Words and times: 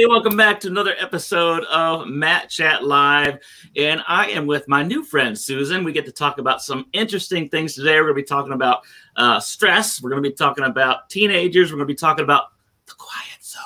Everybody? 0.00 0.14
Welcome 0.16 0.36
back 0.38 0.60
to 0.60 0.68
another 0.68 0.94
episode 0.98 1.64
of 1.64 2.06
Matt 2.06 2.48
Chat 2.48 2.84
Live. 2.84 3.38
And 3.76 4.02
I 4.08 4.30
am 4.30 4.46
with 4.46 4.66
my 4.66 4.82
new 4.82 5.04
friend, 5.04 5.38
Susan. 5.38 5.84
We 5.84 5.92
get 5.92 6.06
to 6.06 6.12
talk 6.12 6.38
about 6.38 6.62
some 6.62 6.86
interesting 6.94 7.50
things 7.50 7.74
today. 7.74 7.96
We're 7.96 8.04
going 8.04 8.14
to 8.14 8.22
be 8.22 8.26
talking 8.26 8.54
about 8.54 8.84
uh, 9.16 9.40
stress, 9.40 10.00
we're 10.00 10.08
going 10.08 10.22
to 10.22 10.30
be 10.30 10.34
talking 10.34 10.64
about 10.64 11.10
teenagers, 11.10 11.70
we're 11.70 11.76
going 11.76 11.88
to 11.88 11.92
be 11.92 11.98
talking 11.98 12.24
about 12.24 12.44
the 12.86 12.94
quiet 12.94 13.44
zone. 13.44 13.60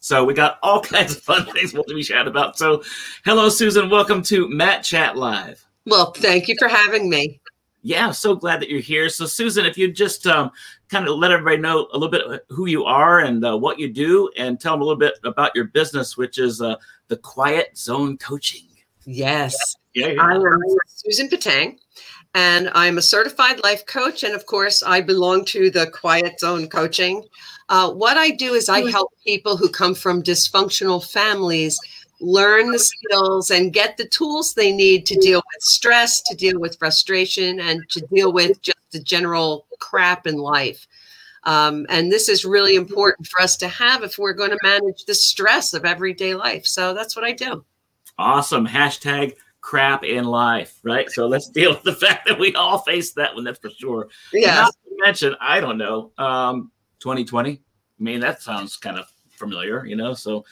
So, 0.00 0.24
we 0.24 0.32
got 0.32 0.58
all 0.62 0.80
kinds 0.82 1.14
of 1.14 1.22
fun 1.22 1.44
things 1.44 1.74
we'll 1.74 1.84
be 1.84 2.02
chatting 2.02 2.28
about. 2.28 2.56
So, 2.56 2.82
hello, 3.26 3.50
Susan. 3.50 3.90
Welcome 3.90 4.22
to 4.24 4.48
Matt 4.48 4.82
Chat 4.82 5.18
Live. 5.18 5.62
Well, 5.84 6.12
thank 6.12 6.48
you 6.48 6.54
for 6.58 6.68
having 6.68 7.10
me. 7.10 7.38
Yeah, 7.86 8.10
so 8.10 8.34
glad 8.34 8.60
that 8.60 8.68
you're 8.68 8.80
here. 8.80 9.08
So, 9.08 9.26
Susan, 9.26 9.64
if 9.64 9.78
you 9.78 9.92
just 9.92 10.26
um, 10.26 10.50
kind 10.88 11.06
of 11.06 11.18
let 11.18 11.30
everybody 11.30 11.58
know 11.58 11.86
a 11.92 11.96
little 11.96 12.08
bit 12.08 12.44
who 12.48 12.66
you 12.66 12.84
are 12.84 13.20
and 13.20 13.44
uh, 13.44 13.56
what 13.56 13.78
you 13.78 13.88
do, 13.88 14.28
and 14.36 14.58
tell 14.58 14.72
them 14.72 14.80
a 14.80 14.84
little 14.84 14.98
bit 14.98 15.14
about 15.22 15.54
your 15.54 15.66
business, 15.66 16.16
which 16.16 16.38
is 16.38 16.60
uh, 16.60 16.74
the 17.06 17.16
Quiet 17.16 17.78
Zone 17.78 18.18
Coaching. 18.18 18.66
Yes. 19.04 19.54
Yeah, 19.94 20.08
yeah. 20.08 20.20
I 20.20 20.34
am 20.34 20.60
Susan 20.88 21.28
Petang, 21.28 21.78
and 22.34 22.70
I'm 22.74 22.98
a 22.98 23.02
certified 23.02 23.62
life 23.62 23.86
coach. 23.86 24.24
And 24.24 24.34
of 24.34 24.46
course, 24.46 24.82
I 24.82 25.00
belong 25.00 25.44
to 25.44 25.70
the 25.70 25.88
Quiet 25.88 26.40
Zone 26.40 26.68
Coaching. 26.68 27.22
Uh, 27.68 27.92
what 27.92 28.16
I 28.16 28.30
do 28.30 28.54
is 28.54 28.68
I 28.68 28.82
hmm. 28.82 28.88
help 28.88 29.12
people 29.24 29.56
who 29.56 29.68
come 29.68 29.94
from 29.94 30.24
dysfunctional 30.24 31.08
families 31.08 31.78
learn 32.20 32.70
the 32.70 32.78
skills 32.78 33.50
and 33.50 33.72
get 33.72 33.96
the 33.96 34.08
tools 34.08 34.54
they 34.54 34.72
need 34.72 35.06
to 35.06 35.14
deal 35.16 35.38
with 35.38 35.62
stress, 35.62 36.22
to 36.22 36.34
deal 36.34 36.58
with 36.58 36.78
frustration, 36.78 37.60
and 37.60 37.88
to 37.90 38.00
deal 38.12 38.32
with 38.32 38.60
just 38.62 38.78
the 38.92 39.00
general 39.00 39.66
crap 39.78 40.26
in 40.26 40.36
life. 40.36 40.86
Um, 41.44 41.86
and 41.88 42.10
this 42.10 42.28
is 42.28 42.44
really 42.44 42.74
important 42.74 43.28
for 43.28 43.40
us 43.40 43.56
to 43.58 43.68
have 43.68 44.02
if 44.02 44.18
we're 44.18 44.32
going 44.32 44.50
to 44.50 44.58
manage 44.62 45.04
the 45.04 45.14
stress 45.14 45.74
of 45.74 45.84
everyday 45.84 46.34
life. 46.34 46.66
So 46.66 46.92
that's 46.92 47.14
what 47.14 47.24
I 47.24 47.32
do. 47.32 47.64
Awesome. 48.18 48.66
Hashtag 48.66 49.36
crap 49.60 50.04
in 50.04 50.24
life, 50.24 50.78
right? 50.82 51.10
So 51.10 51.26
let's 51.28 51.48
deal 51.48 51.70
with 51.70 51.82
the 51.82 51.92
fact 52.06 52.26
that 52.26 52.38
we 52.38 52.54
all 52.54 52.78
face 52.78 53.12
that 53.12 53.34
one, 53.34 53.44
that's 53.44 53.60
for 53.60 53.70
sure. 53.70 54.08
Yeah. 54.32 54.54
Not 54.54 54.74
to 54.74 55.04
mention, 55.04 55.36
I 55.40 55.60
don't 55.60 55.78
know, 55.78 56.10
um, 56.18 56.72
2020. 56.98 57.52
I 57.52 58.02
mean, 58.02 58.20
that 58.20 58.42
sounds 58.42 58.76
kind 58.76 58.98
of 58.98 59.06
familiar, 59.30 59.84
you 59.86 59.96
know? 59.96 60.14
So 60.14 60.44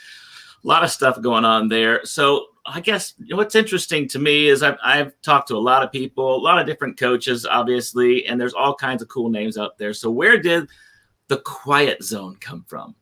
a 0.65 0.69
lot 0.69 0.83
of 0.83 0.91
stuff 0.91 1.21
going 1.21 1.45
on 1.45 1.69
there. 1.69 2.05
So 2.05 2.47
I 2.67 2.81
guess 2.81 3.15
what's 3.31 3.55
interesting 3.55 4.09
to 4.09 4.19
me 4.19 4.49
is 4.49 4.63
I've, 4.63 4.79
I've 4.83 5.13
talked 5.21 5.49
to 5.49 5.57
a 5.57 5.59
lot 5.59 5.83
of 5.83 5.93
people, 5.93 6.37
a 6.37 6.39
lot 6.39 6.59
of 6.59 6.67
different 6.67 6.99
coaches, 6.99 7.45
obviously, 7.45 8.27
and 8.27 8.41
there's 8.41 8.55
all 8.55 8.75
kinds 8.75 9.03
of 9.03 9.09
cool 9.09 9.29
names 9.29 9.59
out 9.59 9.77
there. 9.77 9.93
So 9.93 10.11
where 10.11 10.41
did 10.41 10.69
the 11.29 11.39
quiet 11.39 12.03
zone 12.03 12.37
come 12.41 12.65
from? 12.67 12.95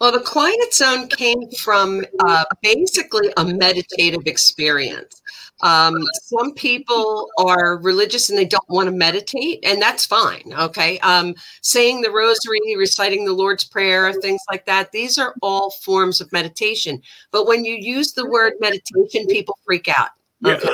Well, 0.00 0.10
the 0.10 0.20
quiet 0.20 0.74
zone 0.74 1.06
came 1.06 1.48
from 1.60 2.04
uh, 2.26 2.44
basically 2.60 3.32
a 3.36 3.44
meditative 3.44 4.26
experience. 4.26 5.22
Um, 5.62 6.04
some 6.24 6.52
people 6.54 7.28
are 7.38 7.78
religious 7.78 8.28
and 8.28 8.38
they 8.38 8.44
don't 8.44 8.68
want 8.68 8.88
to 8.88 8.92
meditate, 8.92 9.60
and 9.64 9.80
that's 9.80 10.04
fine. 10.04 10.52
Okay. 10.58 10.98
Um, 11.00 11.34
saying 11.60 12.02
the 12.02 12.10
rosary, 12.10 12.60
reciting 12.76 13.24
the 13.24 13.32
Lord's 13.32 13.64
Prayer, 13.64 14.12
things 14.12 14.40
like 14.50 14.66
that, 14.66 14.92
these 14.92 15.18
are 15.18 15.34
all 15.40 15.70
forms 15.70 16.20
of 16.20 16.32
meditation. 16.32 17.00
But 17.30 17.46
when 17.46 17.64
you 17.64 17.74
use 17.74 18.12
the 18.12 18.28
word 18.28 18.54
meditation, 18.60 19.26
people 19.28 19.58
freak 19.64 19.88
out. 19.88 20.10
Okay. 20.44 20.68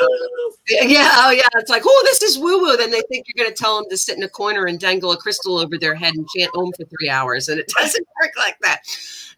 Yeah. 0.69 0.85
yeah. 0.85 1.13
Oh, 1.17 1.31
yeah. 1.31 1.47
It's 1.57 1.71
like, 1.71 1.83
oh, 1.85 2.03
this 2.05 2.23
is 2.23 2.39
woo 2.39 2.61
woo. 2.61 2.77
Then 2.77 2.91
they 2.91 3.03
think 3.09 3.27
you're 3.27 3.45
going 3.45 3.55
to 3.55 3.59
tell 3.63 3.77
them 3.77 3.91
to 3.91 3.97
sit 3.97 4.17
in 4.17 4.23
a 4.23 4.29
corner 4.29 4.67
and 4.67 4.81
dangle 4.81 5.13
a 5.13 5.17
crystal 5.17 5.59
over 5.59 5.79
their 5.79 5.95
head 5.95 6.15
and 6.15 6.27
chant 6.35 6.51
Om 6.57 6.73
for 6.77 6.85
three 6.85 7.09
hours. 7.09 7.49
And 7.49 7.61
it 7.61 7.69
doesn't 7.79 8.07
work 8.23 8.33
like 8.37 8.59
that. 8.63 8.83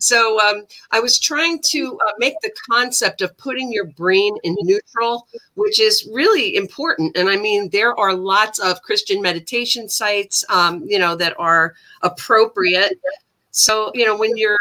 So 0.00 0.40
um, 0.40 0.64
I 0.92 0.98
was 0.98 1.18
trying 1.18 1.60
to 1.66 1.98
uh, 2.08 2.12
make 2.18 2.34
the 2.42 2.50
concept 2.70 3.20
of 3.20 3.36
putting 3.36 3.70
your 3.70 3.84
brain 3.84 4.34
in 4.44 4.56
neutral, 4.62 5.28
which 5.54 5.78
is 5.78 6.08
really 6.10 6.56
important. 6.56 7.18
And 7.18 7.28
I 7.28 7.36
mean, 7.36 7.68
there 7.68 7.94
are 8.00 8.14
lots 8.14 8.58
of 8.58 8.80
Christian 8.80 9.20
meditation 9.20 9.90
sites, 9.90 10.42
um, 10.48 10.82
you 10.86 10.98
know, 10.98 11.16
that 11.16 11.38
are 11.38 11.74
appropriate. 12.00 12.98
So, 13.50 13.92
you 13.94 14.06
know, 14.06 14.16
when 14.16 14.38
you're 14.38 14.56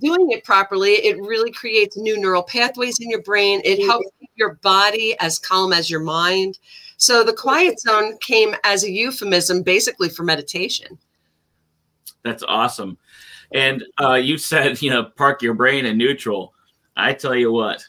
doing 0.00 0.30
it 0.30 0.44
properly, 0.44 0.92
it 0.92 1.18
really 1.18 1.50
creates 1.50 1.96
new 1.96 2.16
neural 2.16 2.44
pathways 2.44 3.00
in 3.00 3.10
your 3.10 3.22
brain. 3.22 3.62
It 3.64 3.84
helps 3.84 4.08
keep 4.20 4.30
your 4.36 4.54
body 4.62 5.16
as 5.18 5.40
calm 5.40 5.72
as 5.72 5.90
your 5.90 6.00
mind. 6.00 6.60
So, 6.98 7.24
the 7.24 7.32
quiet 7.32 7.80
zone 7.80 8.16
came 8.18 8.54
as 8.62 8.84
a 8.84 8.90
euphemism 8.90 9.64
basically 9.64 10.08
for 10.08 10.22
meditation. 10.22 10.98
That's 12.22 12.44
awesome. 12.44 12.96
And 13.52 13.84
uh, 14.00 14.14
you 14.14 14.38
said, 14.38 14.80
you 14.82 14.90
know, 14.90 15.04
park 15.04 15.42
your 15.42 15.54
brain 15.54 15.86
in 15.86 15.98
neutral. 15.98 16.54
I 16.96 17.12
tell 17.12 17.34
you 17.34 17.52
what, 17.52 17.84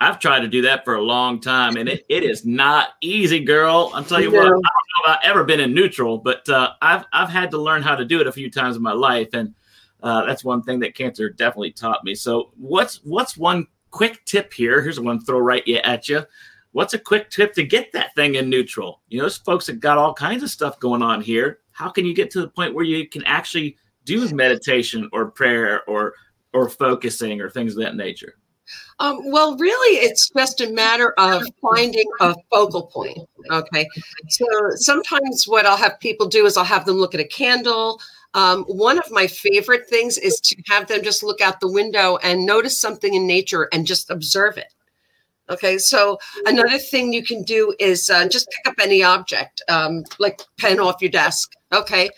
I've 0.00 0.18
tried 0.18 0.40
to 0.40 0.48
do 0.48 0.62
that 0.62 0.84
for 0.84 0.94
a 0.94 1.02
long 1.02 1.40
time, 1.40 1.76
and 1.76 1.88
it, 1.88 2.04
it 2.08 2.22
is 2.22 2.44
not 2.44 2.90
easy, 3.00 3.40
girl. 3.40 3.90
I'll 3.94 4.04
tell 4.04 4.20
you 4.20 4.30
what, 4.30 4.44
I 4.44 4.48
don't 4.48 4.60
know 4.60 4.60
if 5.04 5.10
I've 5.10 5.24
ever 5.24 5.44
been 5.44 5.60
in 5.60 5.74
neutral, 5.74 6.18
but 6.18 6.48
uh, 6.48 6.72
I've 6.82 7.04
I've 7.12 7.30
had 7.30 7.50
to 7.52 7.58
learn 7.58 7.82
how 7.82 7.96
to 7.96 8.04
do 8.04 8.20
it 8.20 8.26
a 8.26 8.32
few 8.32 8.50
times 8.50 8.76
in 8.76 8.82
my 8.82 8.92
life, 8.92 9.30
and 9.32 9.54
uh, 10.02 10.26
that's 10.26 10.44
one 10.44 10.62
thing 10.62 10.80
that 10.80 10.94
cancer 10.94 11.30
definitely 11.30 11.72
taught 11.72 12.04
me. 12.04 12.14
So, 12.14 12.50
what's 12.58 13.00
what's 13.04 13.38
one 13.38 13.66
quick 13.90 14.24
tip 14.26 14.52
here? 14.52 14.82
Here's 14.82 15.00
one 15.00 15.24
throw 15.24 15.38
right 15.38 15.66
at 15.82 16.08
you. 16.08 16.24
What's 16.72 16.92
a 16.92 16.98
quick 16.98 17.30
tip 17.30 17.54
to 17.54 17.62
get 17.62 17.90
that 17.92 18.14
thing 18.14 18.34
in 18.34 18.50
neutral? 18.50 19.00
You 19.08 19.18
know, 19.18 19.24
there's 19.24 19.38
folks 19.38 19.64
that 19.66 19.80
got 19.80 19.96
all 19.96 20.12
kinds 20.12 20.42
of 20.42 20.50
stuff 20.50 20.78
going 20.78 21.00
on 21.02 21.22
here. 21.22 21.60
How 21.70 21.88
can 21.88 22.04
you 22.04 22.14
get 22.14 22.30
to 22.32 22.42
the 22.42 22.48
point 22.48 22.74
where 22.74 22.84
you 22.84 23.08
can 23.08 23.24
actually 23.24 23.78
do 24.06 24.34
meditation 24.34 25.08
or 25.12 25.30
prayer 25.30 25.82
or 25.88 26.14
or 26.54 26.70
focusing 26.70 27.40
or 27.40 27.50
things 27.50 27.76
of 27.76 27.82
that 27.82 27.96
nature? 27.96 28.36
Um, 28.98 29.30
well, 29.30 29.56
really, 29.58 29.98
it's 29.98 30.30
just 30.30 30.60
a 30.60 30.70
matter 30.70 31.12
of 31.18 31.44
finding 31.60 32.06
a 32.20 32.34
focal 32.50 32.86
point. 32.86 33.18
Okay. 33.50 33.86
So 34.28 34.46
sometimes 34.74 35.44
what 35.46 35.66
I'll 35.66 35.76
have 35.76 36.00
people 36.00 36.26
do 36.26 36.46
is 36.46 36.56
I'll 36.56 36.64
have 36.64 36.86
them 36.86 36.96
look 36.96 37.14
at 37.14 37.20
a 37.20 37.28
candle. 37.28 38.00
Um, 38.34 38.64
one 38.64 38.98
of 38.98 39.10
my 39.10 39.26
favorite 39.26 39.88
things 39.88 40.18
is 40.18 40.40
to 40.40 40.56
have 40.66 40.88
them 40.88 41.02
just 41.02 41.22
look 41.22 41.40
out 41.40 41.60
the 41.60 41.70
window 41.70 42.16
and 42.22 42.44
notice 42.44 42.80
something 42.80 43.14
in 43.14 43.26
nature 43.26 43.68
and 43.72 43.86
just 43.86 44.10
observe 44.10 44.56
it. 44.58 44.72
Okay, 45.48 45.78
so 45.78 46.18
another 46.46 46.76
thing 46.76 47.12
you 47.12 47.22
can 47.22 47.44
do 47.44 47.72
is 47.78 48.10
uh, 48.10 48.26
just 48.28 48.48
pick 48.50 48.66
up 48.66 48.74
any 48.82 49.04
object, 49.04 49.62
um, 49.68 50.02
like 50.18 50.40
pen 50.58 50.80
off 50.80 51.00
your 51.00 51.10
desk. 51.10 51.52
Okay, 51.72 52.10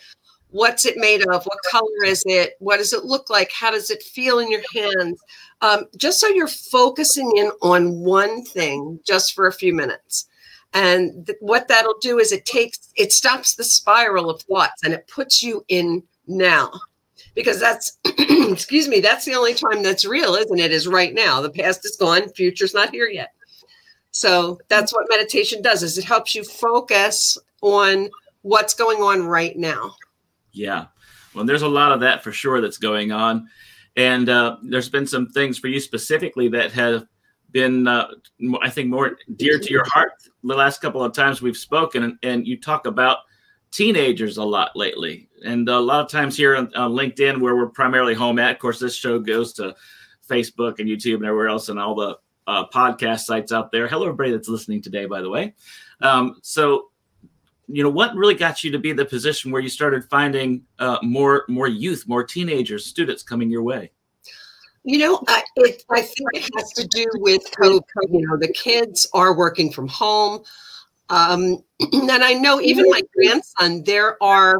what's 0.51 0.85
it 0.85 0.97
made 0.97 1.21
of? 1.27 1.45
What 1.45 1.59
color 1.69 2.03
is 2.05 2.23
it? 2.25 2.55
What 2.59 2.77
does 2.77 2.93
it 2.93 3.05
look 3.05 3.29
like? 3.29 3.51
How 3.51 3.71
does 3.71 3.89
it 3.89 4.03
feel 4.03 4.39
in 4.39 4.51
your 4.51 4.61
hands? 4.73 5.21
Um, 5.61 5.85
just 5.97 6.19
so 6.19 6.27
you're 6.27 6.47
focusing 6.47 7.31
in 7.37 7.51
on 7.61 7.99
one 7.99 8.43
thing 8.43 8.99
just 9.05 9.33
for 9.33 9.47
a 9.47 9.53
few 9.53 9.73
minutes. 9.73 10.27
And 10.73 11.25
th- 11.25 11.37
what 11.41 11.67
that'll 11.67 11.97
do 11.99 12.19
is 12.19 12.31
it 12.31 12.45
takes, 12.45 12.91
it 12.95 13.11
stops 13.11 13.55
the 13.55 13.63
spiral 13.63 14.29
of 14.29 14.41
thoughts 14.43 14.83
and 14.83 14.93
it 14.93 15.07
puts 15.07 15.41
you 15.41 15.65
in 15.67 16.03
now. 16.27 16.71
Because 17.35 17.59
that's, 17.59 17.97
excuse 18.05 18.87
me, 18.87 18.99
that's 18.99 19.25
the 19.25 19.35
only 19.35 19.53
time 19.53 19.83
that's 19.83 20.05
real, 20.05 20.35
isn't 20.35 20.59
it? 20.59 20.71
Is 20.71 20.87
right 20.87 21.13
now. 21.13 21.41
The 21.41 21.49
past 21.49 21.85
is 21.85 21.95
gone, 21.95 22.29
future's 22.29 22.73
not 22.73 22.91
here 22.91 23.07
yet. 23.07 23.33
So 24.11 24.59
that's 24.67 24.93
what 24.93 25.07
meditation 25.09 25.61
does 25.61 25.83
is 25.83 25.97
it 25.97 26.03
helps 26.03 26.33
you 26.33 26.43
focus 26.43 27.37
on 27.61 28.09
what's 28.41 28.73
going 28.73 29.01
on 29.01 29.25
right 29.25 29.55
now. 29.55 29.93
Yeah. 30.59 30.87
Well, 31.33 31.45
there's 31.45 31.61
a 31.61 31.67
lot 31.69 31.93
of 31.93 32.01
that 32.01 32.21
for 32.21 32.33
sure 32.33 32.59
that's 32.59 32.77
going 32.77 33.13
on. 33.13 33.49
And 33.95 34.27
uh, 34.27 34.57
there's 34.61 34.89
been 34.89 35.07
some 35.07 35.29
things 35.29 35.57
for 35.57 35.67
you 35.67 35.79
specifically 35.79 36.49
that 36.49 36.73
have 36.73 37.05
been, 37.51 37.87
uh, 37.87 38.07
I 38.61 38.69
think, 38.69 38.89
more 38.89 39.17
dear 39.37 39.57
to 39.57 39.71
your 39.71 39.85
heart 39.85 40.11
the 40.43 40.55
last 40.55 40.81
couple 40.81 41.01
of 41.03 41.13
times 41.13 41.41
we've 41.41 41.57
spoken. 41.57 42.03
And, 42.03 42.17
and, 42.23 42.47
you 42.47 42.59
talk 42.59 42.85
about 42.85 43.19
teenagers 43.71 44.37
a 44.37 44.43
lot 44.43 44.75
lately. 44.75 45.29
And 45.45 45.67
a 45.69 45.79
lot 45.79 46.03
of 46.03 46.11
times 46.11 46.35
here 46.35 46.55
on, 46.55 46.73
on 46.75 46.91
LinkedIn, 46.91 47.39
where 47.39 47.55
we're 47.55 47.67
primarily 47.67 48.13
home 48.13 48.37
at, 48.37 48.51
of 48.51 48.59
course, 48.59 48.79
this 48.79 48.95
show 48.95 49.17
goes 49.17 49.53
to 49.53 49.75
Facebook 50.29 50.79
and 50.79 50.89
YouTube 50.89 51.15
and 51.15 51.25
everywhere 51.25 51.47
else 51.47 51.69
and 51.69 51.79
all 51.79 51.95
the 51.95 52.17
uh, 52.47 52.67
podcast 52.67 53.21
sites 53.21 53.51
out 53.51 53.71
there. 53.71 53.87
Hello, 53.87 54.03
everybody 54.03 54.31
that's 54.31 54.49
listening 54.49 54.81
today, 54.81 55.05
by 55.05 55.21
the 55.21 55.29
way. 55.29 55.55
Um, 56.01 56.37
so 56.41 56.89
you 57.71 57.83
know 57.83 57.89
what 57.89 58.15
really 58.15 58.33
got 58.33 58.63
you 58.63 58.71
to 58.71 58.79
be 58.79 58.91
the 58.91 59.05
position 59.05 59.51
where 59.51 59.61
you 59.61 59.69
started 59.69 60.03
finding 60.05 60.63
uh, 60.79 60.97
more 61.03 61.45
more 61.47 61.67
youth 61.67 62.05
more 62.07 62.23
teenagers 62.23 62.85
students 62.85 63.21
coming 63.21 63.49
your 63.49 63.63
way? 63.63 63.91
You 64.83 64.97
know 64.97 65.23
I, 65.27 65.43
it, 65.57 65.83
I 65.91 66.01
think 66.01 66.29
it 66.33 66.49
has 66.57 66.71
to 66.73 66.87
do 66.87 67.05
with 67.15 67.43
COVID. 67.51 67.81
you 68.09 68.27
know 68.27 68.37
the 68.37 68.51
kids 68.53 69.07
are 69.13 69.35
working 69.35 69.71
from 69.71 69.87
home. 69.87 70.43
Um, 71.09 71.57
and 71.79 72.23
i 72.23 72.33
know 72.33 72.61
even 72.61 72.89
my 72.89 73.01
grandson 73.15 73.83
there 73.83 74.21
are 74.21 74.59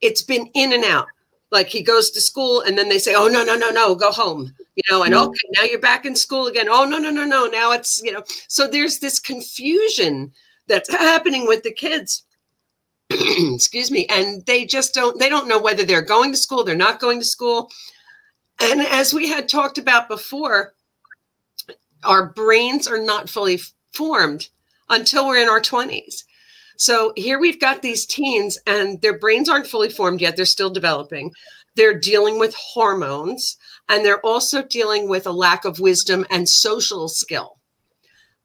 it's 0.00 0.22
been 0.22 0.46
in 0.54 0.72
and 0.72 0.84
out. 0.84 1.06
Like 1.50 1.68
he 1.68 1.82
goes 1.82 2.10
to 2.10 2.20
school 2.20 2.60
and 2.62 2.76
then 2.78 2.88
they 2.88 2.98
say 2.98 3.14
oh 3.14 3.28
no 3.28 3.44
no 3.44 3.56
no 3.56 3.70
no 3.70 3.94
go 3.94 4.10
home 4.10 4.54
you 4.74 4.82
know 4.90 5.02
and 5.02 5.14
okay 5.14 5.48
now 5.56 5.64
you're 5.64 5.80
back 5.80 6.06
in 6.06 6.16
school 6.16 6.46
again. 6.46 6.68
Oh 6.68 6.84
no 6.84 6.98
no 6.98 7.10
no 7.10 7.24
no 7.24 7.46
now 7.46 7.72
it's 7.72 8.00
you 8.02 8.12
know. 8.12 8.22
So 8.48 8.66
there's 8.68 9.00
this 9.00 9.18
confusion 9.18 10.32
that's 10.66 10.90
happening 10.90 11.46
with 11.46 11.62
the 11.62 11.72
kids 11.72 12.24
excuse 13.54 13.90
me 13.90 14.06
and 14.08 14.44
they 14.46 14.64
just 14.66 14.94
don't 14.94 15.18
they 15.18 15.28
don't 15.28 15.48
know 15.48 15.60
whether 15.60 15.84
they're 15.84 16.02
going 16.02 16.32
to 16.32 16.38
school 16.38 16.64
they're 16.64 16.76
not 16.76 17.00
going 17.00 17.20
to 17.20 17.26
school 17.26 17.68
And 18.60 18.82
as 18.82 19.14
we 19.14 19.28
had 19.28 19.48
talked 19.48 19.78
about 19.78 20.08
before, 20.08 20.74
our 22.04 22.30
brains 22.32 22.88
are 22.88 23.00
not 23.02 23.30
fully 23.30 23.60
formed 23.92 24.48
until 24.90 25.28
we're 25.28 25.42
in 25.42 25.48
our 25.48 25.60
20s. 25.60 26.24
So 26.78 27.12
here 27.16 27.40
we've 27.40 27.60
got 27.60 27.82
these 27.82 28.06
teens, 28.06 28.58
and 28.66 29.00
their 29.02 29.18
brains 29.18 29.48
aren't 29.48 29.66
fully 29.68 29.90
formed 29.90 30.20
yet. 30.22 30.36
They're 30.36 30.46
still 30.46 30.70
developing. 30.70 31.32
They're 31.76 31.98
dealing 31.98 32.38
with 32.38 32.54
hormones, 32.56 33.58
and 33.88 34.04
they're 34.04 34.24
also 34.26 34.62
dealing 34.62 35.08
with 35.08 35.26
a 35.26 35.32
lack 35.32 35.64
of 35.64 35.80
wisdom 35.80 36.26
and 36.30 36.48
social 36.48 37.08
skill. 37.08 37.58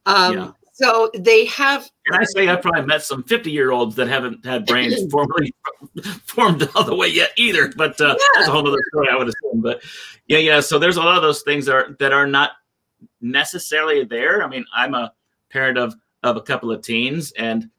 Um, 0.06 0.34
yeah. 0.34 0.52
So 0.74 1.12
they 1.14 1.46
have. 1.46 1.90
And 2.08 2.20
I 2.20 2.24
say 2.26 2.48
I've 2.50 2.64
probably 2.64 2.82
met 2.82 3.04
some 3.04 3.24
50 3.24 3.52
year 3.52 3.72
olds 3.72 3.96
that 3.96 4.08
haven't 4.08 4.44
had 4.44 4.66
brains 4.66 5.06
formally 5.12 5.54
formed 6.26 6.68
all 6.76 6.84
the 6.84 6.96
way 6.96 7.08
yet 7.08 7.32
either. 7.38 7.72
But 7.76 8.02
uh, 8.02 8.08
yeah. 8.08 8.16
that's 8.36 8.48
a 8.48 8.52
whole 8.52 8.68
other 8.68 8.82
story, 8.90 9.08
I 9.10 9.16
would 9.16 9.28
assume. 9.28 9.62
But 9.62 9.84
yeah, 10.28 10.40
yeah. 10.40 10.60
So 10.60 10.80
there's 10.80 10.98
a 10.98 11.02
lot 11.02 11.16
of 11.16 11.22
those 11.22 11.44
things 11.44 11.68
that 11.68 11.76
are, 11.76 11.96
that 12.00 12.12
are 12.12 12.26
not 12.26 12.52
necessarily 13.22 14.04
there. 14.04 14.44
I 14.44 14.48
mean, 14.48 14.66
I'm 14.74 14.96
a 14.96 15.14
parent 15.50 15.78
of 15.78 15.96
of 16.24 16.38
a 16.38 16.42
couple 16.42 16.72
of 16.72 16.82
teens, 16.82 17.34
and 17.34 17.70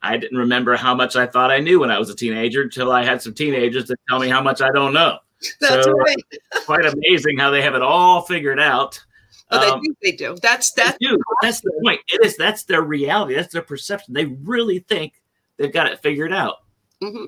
I 0.00 0.16
didn't 0.16 0.38
remember 0.38 0.76
how 0.76 0.94
much 0.94 1.16
I 1.16 1.26
thought 1.26 1.50
I 1.50 1.58
knew 1.58 1.80
when 1.80 1.90
I 1.90 1.98
was 1.98 2.08
a 2.08 2.16
teenager 2.16 2.62
until 2.62 2.90
I 2.90 3.04
had 3.04 3.20
some 3.20 3.34
teenagers 3.34 3.86
that 3.86 3.98
tell 4.08 4.20
me 4.20 4.28
how 4.28 4.40
much 4.40 4.62
I 4.62 4.70
don't 4.70 4.94
know. 4.94 5.18
That's 5.60 5.84
so, 5.84 5.92
right. 5.92 6.16
quite 6.64 6.86
amazing 6.86 7.38
how 7.38 7.50
they 7.50 7.60
have 7.60 7.74
it 7.74 7.82
all 7.82 8.22
figured 8.22 8.60
out. 8.60 9.02
Oh, 9.54 9.60
they 9.60 9.70
um, 9.70 9.80
do. 9.82 9.96
They 10.02 10.12
do. 10.12 10.36
That's 10.42 10.72
that's 10.72 10.96
do. 11.00 11.18
That's 11.42 11.60
the 11.60 11.72
point. 11.82 12.00
It 12.08 12.24
is. 12.24 12.36
That's 12.36 12.64
their 12.64 12.82
reality. 12.82 13.34
That's 13.34 13.52
their 13.52 13.62
perception. 13.62 14.14
They 14.14 14.26
really 14.26 14.80
think 14.80 15.14
they've 15.56 15.72
got 15.72 15.90
it 15.90 16.00
figured 16.02 16.32
out. 16.32 16.56
Mm-hmm. 17.02 17.24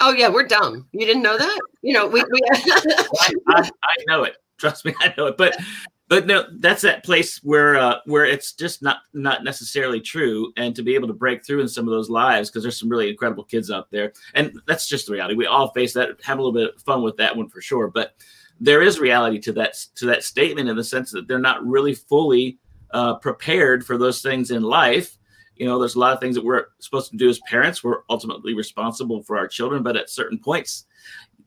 Oh 0.00 0.12
yeah, 0.12 0.28
we're 0.28 0.46
dumb. 0.46 0.86
You 0.92 1.06
didn't 1.06 1.22
know 1.22 1.36
that? 1.36 1.58
You 1.82 1.94
know, 1.94 2.06
we. 2.06 2.22
we 2.22 2.40
I, 2.52 3.32
I, 3.48 3.70
I 3.82 3.94
know 4.06 4.24
it. 4.24 4.36
Trust 4.58 4.84
me, 4.84 4.94
I 5.00 5.14
know 5.16 5.26
it. 5.26 5.36
But 5.36 5.56
but 6.08 6.26
no, 6.26 6.44
that's 6.58 6.82
that 6.82 7.04
place 7.04 7.38
where 7.44 7.76
uh, 7.76 7.98
where 8.06 8.24
it's 8.24 8.52
just 8.52 8.82
not 8.82 8.98
not 9.12 9.44
necessarily 9.44 10.00
true, 10.00 10.52
and 10.56 10.74
to 10.74 10.82
be 10.82 10.94
able 10.94 11.08
to 11.08 11.14
break 11.14 11.44
through 11.44 11.60
in 11.60 11.68
some 11.68 11.86
of 11.86 11.90
those 11.90 12.08
lives 12.08 12.48
because 12.48 12.62
there's 12.62 12.78
some 12.78 12.88
really 12.88 13.10
incredible 13.10 13.44
kids 13.44 13.70
out 13.70 13.90
there, 13.90 14.12
and 14.34 14.58
that's 14.66 14.88
just 14.88 15.06
the 15.06 15.12
reality. 15.12 15.34
We 15.34 15.46
all 15.46 15.70
face 15.72 15.92
that, 15.94 16.20
have 16.24 16.38
a 16.38 16.42
little 16.42 16.52
bit 16.52 16.74
of 16.74 16.82
fun 16.82 17.02
with 17.02 17.18
that 17.18 17.36
one 17.36 17.48
for 17.48 17.60
sure, 17.60 17.88
but 17.88 18.14
there 18.60 18.82
is 18.82 18.98
reality 18.98 19.38
to 19.40 19.52
that 19.52 19.74
to 19.96 20.06
that 20.06 20.24
statement 20.24 20.68
in 20.68 20.76
the 20.76 20.84
sense 20.84 21.10
that 21.12 21.28
they're 21.28 21.38
not 21.38 21.64
really 21.66 21.94
fully 21.94 22.58
uh, 22.92 23.14
prepared 23.16 23.84
for 23.84 23.98
those 23.98 24.22
things 24.22 24.50
in 24.50 24.62
life. 24.62 25.16
You 25.56 25.66
know, 25.66 25.78
there's 25.78 25.96
a 25.96 25.98
lot 25.98 26.12
of 26.12 26.20
things 26.20 26.36
that 26.36 26.44
we're 26.44 26.66
supposed 26.78 27.10
to 27.10 27.16
do 27.16 27.28
as 27.28 27.40
parents. 27.48 27.82
We're 27.82 28.02
ultimately 28.08 28.54
responsible 28.54 29.22
for 29.22 29.36
our 29.36 29.48
children, 29.48 29.82
but 29.82 29.96
at 29.96 30.08
certain 30.08 30.38
points, 30.38 30.86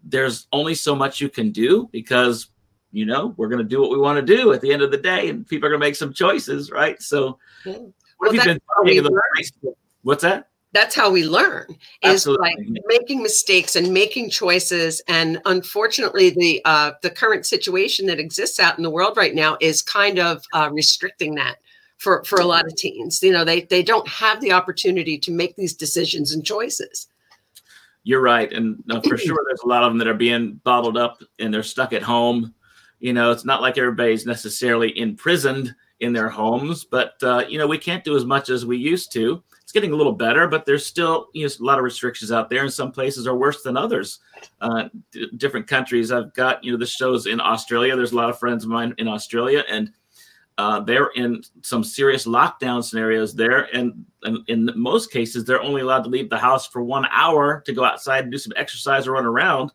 there's 0.03 0.47
only 0.51 0.75
so 0.75 0.95
much 0.95 1.21
you 1.21 1.29
can 1.29 1.51
do 1.51 1.89
because 1.91 2.49
you 2.91 3.05
know, 3.05 3.33
we're 3.37 3.47
going 3.47 3.63
to 3.63 3.67
do 3.67 3.81
what 3.81 3.89
we 3.89 3.97
want 3.97 4.17
to 4.17 4.35
do 4.35 4.51
at 4.53 4.61
the 4.61 4.71
end 4.71 4.81
of 4.81 4.91
the 4.91 4.97
day, 4.97 5.29
and 5.29 5.47
people 5.47 5.67
are 5.67 5.69
going 5.69 5.79
to 5.79 5.85
make 5.85 5.95
some 5.95 6.13
choices, 6.13 6.71
right? 6.71 7.01
So, 7.01 7.39
yeah. 7.65 7.73
what 7.73 7.93
well, 8.19 8.33
have 8.33 8.45
you 8.45 9.01
been 9.01 9.03
the 9.03 9.73
What's 10.01 10.23
that? 10.23 10.49
That's 10.73 10.95
how 10.95 11.11
we 11.11 11.25
learn 11.25 11.65
is 12.01 12.13
Absolutely. 12.13 12.55
by 12.55 12.81
making 12.87 13.21
mistakes 13.21 13.75
and 13.75 13.93
making 13.93 14.29
choices. 14.29 15.01
And 15.07 15.41
unfortunately, 15.45 16.29
the 16.29 16.61
uh, 16.65 16.91
the 17.01 17.09
current 17.09 17.45
situation 17.45 18.05
that 18.07 18.19
exists 18.19 18.59
out 18.59 18.77
in 18.77 18.83
the 18.83 18.89
world 18.89 19.17
right 19.17 19.35
now 19.35 19.57
is 19.59 19.81
kind 19.81 20.19
of 20.19 20.43
uh, 20.53 20.69
restricting 20.71 21.35
that 21.35 21.57
for 21.97 22.23
for 22.23 22.39
a 22.39 22.45
lot 22.45 22.65
of 22.65 22.75
teens. 22.75 23.21
You 23.21 23.33
know, 23.33 23.43
they 23.43 23.61
they 23.63 23.83
don't 23.83 24.07
have 24.07 24.39
the 24.39 24.53
opportunity 24.53 25.17
to 25.19 25.31
make 25.31 25.55
these 25.55 25.73
decisions 25.73 26.33
and 26.33 26.45
choices 26.45 27.07
you're 28.03 28.19
right 28.19 28.51
and 28.51 28.83
uh, 28.89 28.99
for 29.01 29.15
sure 29.15 29.37
there's 29.47 29.61
a 29.61 29.67
lot 29.67 29.83
of 29.83 29.91
them 29.91 29.99
that 29.99 30.07
are 30.07 30.15
being 30.15 30.59
bottled 30.63 30.97
up 30.97 31.21
and 31.37 31.53
they're 31.53 31.61
stuck 31.61 31.93
at 31.93 32.01
home 32.01 32.51
you 33.01 33.13
know, 33.13 33.31
it's 33.31 33.45
not 33.45 33.61
like 33.61 33.77
everybody's 33.77 34.27
necessarily 34.27 34.97
imprisoned 34.97 35.75
in 35.99 36.13
their 36.13 36.29
homes, 36.29 36.85
but 36.85 37.15
uh, 37.23 37.43
you 37.49 37.57
know, 37.57 37.67
we 37.67 37.79
can't 37.79 38.03
do 38.03 38.15
as 38.15 38.25
much 38.25 38.49
as 38.49 38.65
we 38.65 38.77
used 38.77 39.11
to. 39.13 39.43
It's 39.71 39.75
getting 39.77 39.93
a 39.93 39.95
little 39.95 40.11
better, 40.11 40.49
but 40.49 40.65
there's 40.65 40.85
still 40.85 41.29
you 41.31 41.47
know 41.47 41.53
a 41.57 41.63
lot 41.63 41.77
of 41.77 41.85
restrictions 41.85 42.29
out 42.29 42.49
there, 42.49 42.61
and 42.61 42.73
some 42.73 42.91
places 42.91 43.25
are 43.25 43.37
worse 43.37 43.63
than 43.63 43.77
others. 43.77 44.19
Uh, 44.59 44.89
d- 45.13 45.29
different 45.37 45.65
countries. 45.65 46.11
I've 46.11 46.33
got 46.33 46.61
you 46.61 46.73
know 46.73 46.77
the 46.77 46.85
shows 46.85 47.25
in 47.25 47.39
Australia. 47.39 47.95
There's 47.95 48.11
a 48.11 48.17
lot 48.17 48.29
of 48.29 48.37
friends 48.37 48.65
of 48.65 48.69
mine 48.69 48.93
in 48.97 49.07
Australia, 49.07 49.63
and 49.69 49.93
uh, 50.57 50.81
they're 50.81 51.11
in 51.15 51.41
some 51.61 51.85
serious 51.85 52.25
lockdown 52.27 52.83
scenarios 52.83 53.33
there, 53.33 53.73
and, 53.73 54.05
and, 54.23 54.39
in 54.49 54.69
most 54.75 55.09
cases, 55.09 55.45
they're 55.45 55.61
only 55.61 55.83
allowed 55.83 56.03
to 56.03 56.09
leave 56.09 56.29
the 56.29 56.37
house 56.37 56.67
for 56.67 56.83
one 56.83 57.05
hour 57.09 57.63
to 57.65 57.71
go 57.71 57.85
outside 57.85 58.23
and 58.23 58.31
do 58.33 58.37
some 58.37 58.51
exercise 58.57 59.07
or 59.07 59.13
run 59.13 59.25
around 59.25 59.71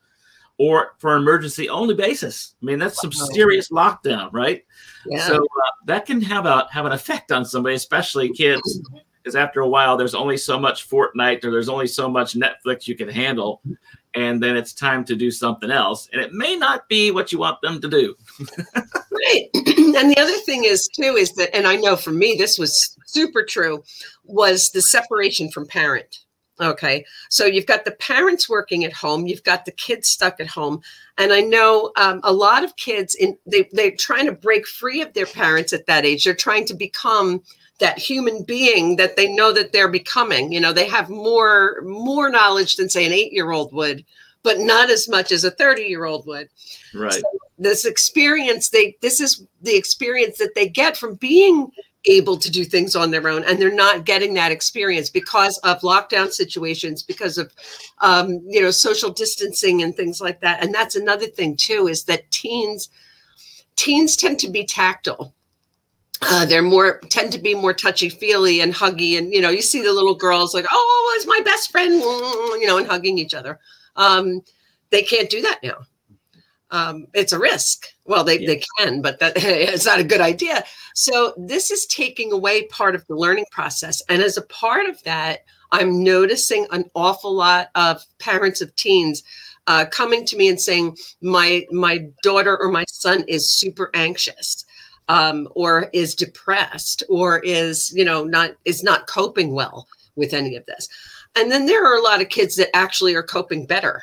or 0.59 0.95
for 0.99 1.17
an 1.17 1.23
emergency 1.23 1.71
only 1.71 1.95
basis. 1.95 2.55
I 2.63 2.67
mean, 2.67 2.79
that's 2.79 3.01
some 3.01 3.13
serious 3.13 3.71
lockdown, 3.71 4.29
right? 4.33 4.63
Yeah. 5.07 5.27
So 5.27 5.37
uh, 5.37 5.71
that 5.87 6.05
can 6.05 6.21
have 6.21 6.45
a 6.45 6.69
have 6.71 6.85
an 6.85 6.93
effect 6.93 7.33
on 7.33 7.47
somebody, 7.47 7.75
especially 7.75 8.31
kids, 8.31 8.83
because 9.27 9.35
after 9.35 9.61
a 9.61 9.69
while, 9.69 9.97
there's 9.97 10.15
only 10.15 10.37
so 10.37 10.57
much 10.57 10.89
Fortnite 10.89 11.45
or 11.45 11.51
there's 11.51 11.69
only 11.69 11.89
so 11.89 12.09
much 12.09 12.35
Netflix 12.35 12.87
you 12.87 12.95
can 12.95 13.09
handle, 13.09 13.61
and 14.15 14.41
then 14.41 14.57
it's 14.57 14.73
time 14.73 15.05
to 15.05 15.17
do 15.17 15.33
something 15.33 15.69
else, 15.69 16.09
and 16.13 16.23
it 16.23 16.33
may 16.33 16.55
not 16.55 16.89
be 16.89 17.11
what 17.11 17.33
you 17.33 17.41
want 17.41 17.61
them 17.61 17.81
to 17.81 17.89
do. 17.89 18.15
right. 18.55 19.49
and 19.55 20.09
the 20.09 20.17
other 20.17 20.39
thing 20.45 20.63
is 20.63 20.87
too 20.87 21.17
is 21.17 21.33
that, 21.33 21.53
and 21.57 21.67
I 21.67 21.75
know 21.75 21.97
for 21.97 22.13
me 22.13 22.37
this 22.39 22.57
was 22.57 22.97
super 23.07 23.43
true, 23.43 23.83
was 24.23 24.71
the 24.71 24.81
separation 24.81 25.51
from 25.51 25.67
parent 25.67 26.21
Okay. 26.61 27.05
So 27.29 27.45
you've 27.45 27.67
got 27.67 27.85
the 27.85 27.91
parents 27.93 28.49
working 28.49 28.85
at 28.85 28.93
home, 28.93 29.27
you've 29.27 29.43
got 29.43 29.67
the 29.67 29.73
kids 29.73 30.09
stuck 30.09 30.41
at 30.41 30.47
home. 30.47 30.81
And 31.19 31.33
I 31.33 31.41
know 31.41 31.93
um, 31.97 32.21
a 32.23 32.33
lot 32.33 32.65
of 32.65 32.77
kids 32.77 33.15
in 33.15 33.37
they 33.47 33.69
they're 33.73 33.91
trying 33.91 34.27
to 34.27 34.33
break 34.33 34.67
free 34.67 35.03
of 35.03 35.13
their 35.13 35.27
parents 35.27 35.73
at 35.73 35.87
that 35.87 36.07
age. 36.07 36.25
They're 36.25 36.35
trying 36.35 36.65
to 36.67 36.75
become 36.75 37.43
that 37.79 37.99
human 37.99 38.43
being 38.43 38.97
that 38.97 39.17
they 39.17 39.33
know 39.33 39.53
that 39.53 39.73
they're 39.73 39.89
becoming. 39.89 40.53
You 40.53 40.61
know, 40.61 40.73
they 40.73 40.89
have 40.89 41.11
more 41.11 41.83
more 41.83 42.31
knowledge 42.31 42.77
than 42.77 42.89
say 42.89 43.05
an 43.05 43.13
8-year-old 43.13 43.73
would, 43.73 44.05
but 44.43 44.59
not 44.59 44.91
as 44.91 45.09
much 45.09 45.33
as 45.33 45.45
a 45.45 45.51
30-year-old 45.51 46.27
would. 46.27 46.49
Right. 46.95 47.13
So 47.13 47.23
this 47.59 47.85
experience 47.85 48.71
they 48.71 48.97
this 49.01 49.21
is 49.21 49.45
the 49.63 49.77
experience 49.77 50.39
that 50.39 50.55
they 50.55 50.69
get 50.69 50.97
from 50.97 51.15
being 51.15 51.71
able 52.07 52.37
to 52.37 52.51
do 52.51 52.65
things 52.65 52.95
on 52.95 53.11
their 53.11 53.29
own 53.29 53.43
and 53.45 53.59
they're 53.59 53.73
not 53.73 54.05
getting 54.05 54.35
that 54.35 54.53
experience 54.53 55.11
because 55.11 55.59
of 55.59 55.81
lockdown 55.81 56.31
situations 56.31 57.03
because 57.03 57.39
of 57.39 57.53
um, 57.99 58.41
you 58.47 58.61
know 58.61 58.71
social 58.71 59.11
distancing 59.11 59.83
and 59.83 59.97
things 59.97 60.21
like 60.21 60.41
that 60.41 60.63
and 60.63 60.75
that's 60.75 60.97
another 60.97 61.27
thing 61.27 61.57
too 61.57 61.89
is 61.89 62.05
that 62.05 62.31
teens 62.31 62.91
teens 63.75 64.17
tend 64.17 64.39
to 64.39 64.49
be 64.49 64.65
tactile 64.65 65.35
uh, 66.23 66.47
they're 66.47 66.63
more 66.63 67.01
tend 67.11 67.33
to 67.33 67.39
be 67.39 67.55
more 67.55 67.75
touchy 67.75 68.09
feely 68.09 68.61
and 68.61 68.75
huggy 68.75 69.19
and 69.19 69.33
you 69.33 69.41
know 69.41 69.51
you 69.51 69.63
see 69.63 69.83
the 69.83 69.93
little 69.93 70.15
girls 70.15 70.55
like 70.55 70.67
oh 70.71 71.15
it's 71.17 71.27
my 71.27 71.41
best 71.45 71.71
friend 71.71 71.93
you 72.01 72.67
know 72.67 72.79
and 72.79 72.87
hugging 72.87 73.19
each 73.19 73.35
other 73.35 73.59
um, 73.97 74.41
they 74.91 75.03
can't 75.03 75.31
do 75.31 75.43
that 75.43 75.59
now 75.63 75.77
um, 76.71 77.07
it's 77.15 77.33
a 77.33 77.39
risk. 77.39 77.87
Well, 78.05 78.25
they, 78.25 78.41
yeah. 78.41 78.47
they 78.47 78.63
can, 78.79 79.03
but 79.03 79.21
that 79.21 79.35
it's 79.37 79.87
not 79.87 80.01
a 80.01 80.05
good 80.05 80.21
idea. 80.21 80.65
So 80.95 81.35
this 81.37 81.71
is 81.71 81.87
taking 81.87 82.33
away 82.33 82.67
part 82.67 82.95
of 82.95 83.07
the 83.07 83.15
learning 83.15 83.47
process. 83.51 84.03
And 84.09 84.23
as 84.23 84.37
a 84.37 84.43
part 84.43 84.87
of 84.87 85.03
that, 85.05 85.41
I'm 85.73 86.03
noticing 86.03 86.67
an 86.71 86.85
awful 86.95 87.35
lot 87.35 87.69
of 87.75 88.05
parents 88.19 88.61
of 88.61 88.75
teens 88.77 89.23
uh, 89.67 89.85
coming 89.91 90.25
to 90.27 90.37
me 90.37 90.49
and 90.49 90.61
saying, 90.61 90.97
my 91.21 91.67
my 91.73 92.07
daughter 92.23 92.57
or 92.57 92.71
my 92.71 92.85
son 92.89 93.25
is 93.27 93.51
super 93.51 93.91
anxious. 93.95 94.65
Um, 95.09 95.49
or 95.55 95.89
is 95.93 96.17
depressed 96.17 97.05
or 97.09 97.39
is 97.45 97.93
you 97.95 98.05
know 98.05 98.25
not 98.25 98.57
is 98.65 98.83
not 98.83 99.07
coping 99.07 99.53
well 99.53 99.87
with 100.17 100.35
any 100.35 100.57
of 100.57 100.67
this 100.67 100.89
and 101.37 101.49
then 101.49 101.67
there 101.67 101.87
are 101.87 101.97
a 101.97 102.03
lot 102.03 102.21
of 102.21 102.29
kids 102.29 102.57
that 102.57 102.75
actually 102.75 103.15
are 103.15 103.23
coping 103.23 103.67
better 103.67 104.03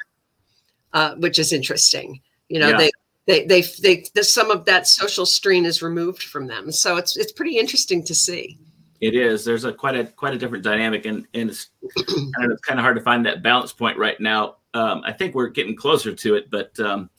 uh, 0.94 1.16
which 1.16 1.38
is 1.38 1.52
interesting 1.52 2.22
you 2.54 2.60
know, 2.60 2.70
yeah. 2.70 2.78
they 2.78 2.92
they 3.26 3.46
they 3.46 3.62
they 3.82 4.06
the, 4.14 4.24
some 4.24 4.52
of 4.52 4.66
that 4.66 4.88
social 4.88 5.26
strain 5.26 5.66
is 5.66 5.82
removed 5.82 6.22
from 6.22 6.46
them. 6.46 6.72
So 6.72 6.98
it's 6.98 7.18
it's 7.18 7.32
pretty 7.32 7.58
interesting 7.58 8.04
to 8.04 8.14
see. 8.14 8.60
It 9.02 9.16
is. 9.16 9.44
There's 9.44 9.66
a 9.66 9.74
quite 9.74 9.96
a 9.96 10.06
quite 10.06 10.36
a 10.36 10.38
different 10.38 10.64
dynamic, 10.64 11.06
and 11.06 11.26
and 11.34 11.50
it's, 11.50 11.70
it's 11.98 12.62
kind 12.62 12.80
of 12.80 12.84
hard 12.84 12.96
to 12.96 13.02
find 13.02 13.26
that 13.26 13.42
balance 13.42 13.74
point 13.74 13.98
right 13.98 14.20
now. 14.20 14.58
Um, 14.76 15.02
I 15.04 15.12
think 15.14 15.34
we're 15.34 15.48
getting 15.48 15.76
closer 15.76 16.14
to 16.14 16.36
it, 16.36 16.52
but 16.52 16.80
um, 16.80 17.10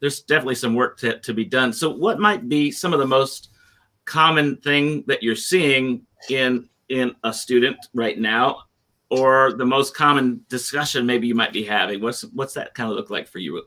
there's 0.00 0.22
definitely 0.22 0.54
some 0.54 0.74
work 0.74 0.98
to, 0.98 1.18
to 1.20 1.34
be 1.34 1.44
done. 1.44 1.72
So, 1.72 1.90
what 1.90 2.18
might 2.18 2.48
be 2.48 2.70
some 2.70 2.92
of 2.92 2.98
the 2.98 3.06
most 3.06 3.50
common 4.04 4.56
thing 4.56 5.04
that 5.06 5.22
you're 5.22 5.36
seeing 5.36 6.06
in 6.28 6.68
in 6.88 7.14
a 7.22 7.32
student 7.32 7.76
right 7.94 8.18
now, 8.18 8.62
or 9.10 9.52
the 9.52 9.64
most 9.64 9.94
common 9.94 10.40
discussion 10.48 11.06
maybe 11.06 11.26
you 11.26 11.34
might 11.34 11.52
be 11.52 11.62
having? 11.62 12.00
What's 12.00 12.22
what's 12.32 12.54
that 12.54 12.74
kind 12.74 12.90
of 12.90 12.96
look 12.96 13.10
like 13.10 13.28
for 13.28 13.38
you? 13.38 13.62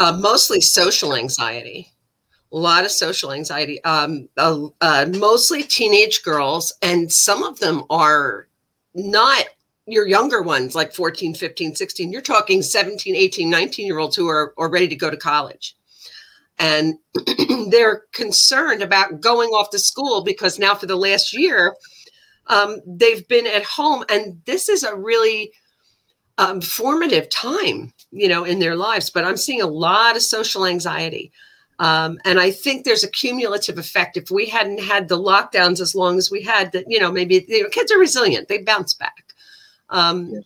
Uh, 0.00 0.12
mostly 0.12 0.60
social 0.60 1.14
anxiety. 1.14 1.90
A 2.52 2.56
lot 2.56 2.84
of 2.84 2.90
social 2.90 3.32
anxiety. 3.32 3.82
Um, 3.84 4.28
uh, 4.36 4.66
uh, 4.80 5.06
mostly 5.16 5.62
teenage 5.62 6.22
girls, 6.22 6.72
and 6.82 7.12
some 7.12 7.42
of 7.42 7.58
them 7.58 7.84
are 7.90 8.48
not 8.94 9.44
your 9.86 10.06
younger 10.06 10.42
ones, 10.42 10.74
like 10.74 10.94
14, 10.94 11.34
15, 11.34 11.74
16. 11.74 12.10
You're 12.12 12.22
talking 12.22 12.62
17, 12.62 13.14
18, 13.14 13.50
19 13.50 13.86
year 13.86 13.98
olds 13.98 14.16
who 14.16 14.28
are, 14.28 14.54
are 14.56 14.70
ready 14.70 14.88
to 14.88 14.96
go 14.96 15.10
to 15.10 15.16
college. 15.16 15.76
and 16.58 16.94
they're 17.68 18.04
concerned 18.12 18.82
about 18.82 19.20
going 19.20 19.50
off 19.50 19.70
to 19.70 19.78
school 19.78 20.22
because 20.22 20.58
now 20.58 20.74
for 20.74 20.86
the 20.86 20.96
last 20.96 21.32
year 21.32 21.74
um, 22.46 22.76
they've 22.86 23.26
been 23.28 23.46
at 23.46 23.64
home 23.64 24.04
and 24.08 24.40
this 24.44 24.68
is 24.68 24.82
a 24.82 24.94
really 24.94 25.52
um, 26.38 26.60
formative 26.60 27.28
time 27.28 27.92
you 28.10 28.28
know 28.28 28.44
in 28.44 28.58
their 28.58 28.76
lives 28.76 29.10
but 29.10 29.24
i'm 29.24 29.36
seeing 29.36 29.62
a 29.62 29.66
lot 29.66 30.16
of 30.16 30.22
social 30.22 30.66
anxiety 30.66 31.32
um, 31.78 32.18
and 32.24 32.38
i 32.40 32.50
think 32.50 32.84
there's 32.84 33.04
a 33.04 33.10
cumulative 33.10 33.78
effect 33.78 34.16
if 34.16 34.30
we 34.30 34.46
hadn't 34.46 34.80
had 34.80 35.08
the 35.08 35.18
lockdowns 35.18 35.80
as 35.80 35.94
long 35.94 36.18
as 36.18 36.30
we 36.30 36.42
had 36.42 36.72
that 36.72 36.84
you 36.88 37.00
know 37.00 37.10
maybe 37.10 37.44
you 37.48 37.62
know, 37.62 37.68
kids 37.68 37.90
are 37.92 37.98
resilient 37.98 38.48
they 38.48 38.58
bounce 38.58 38.94
back 38.94 39.23
um, 39.90 40.30
yeah. 40.30 40.40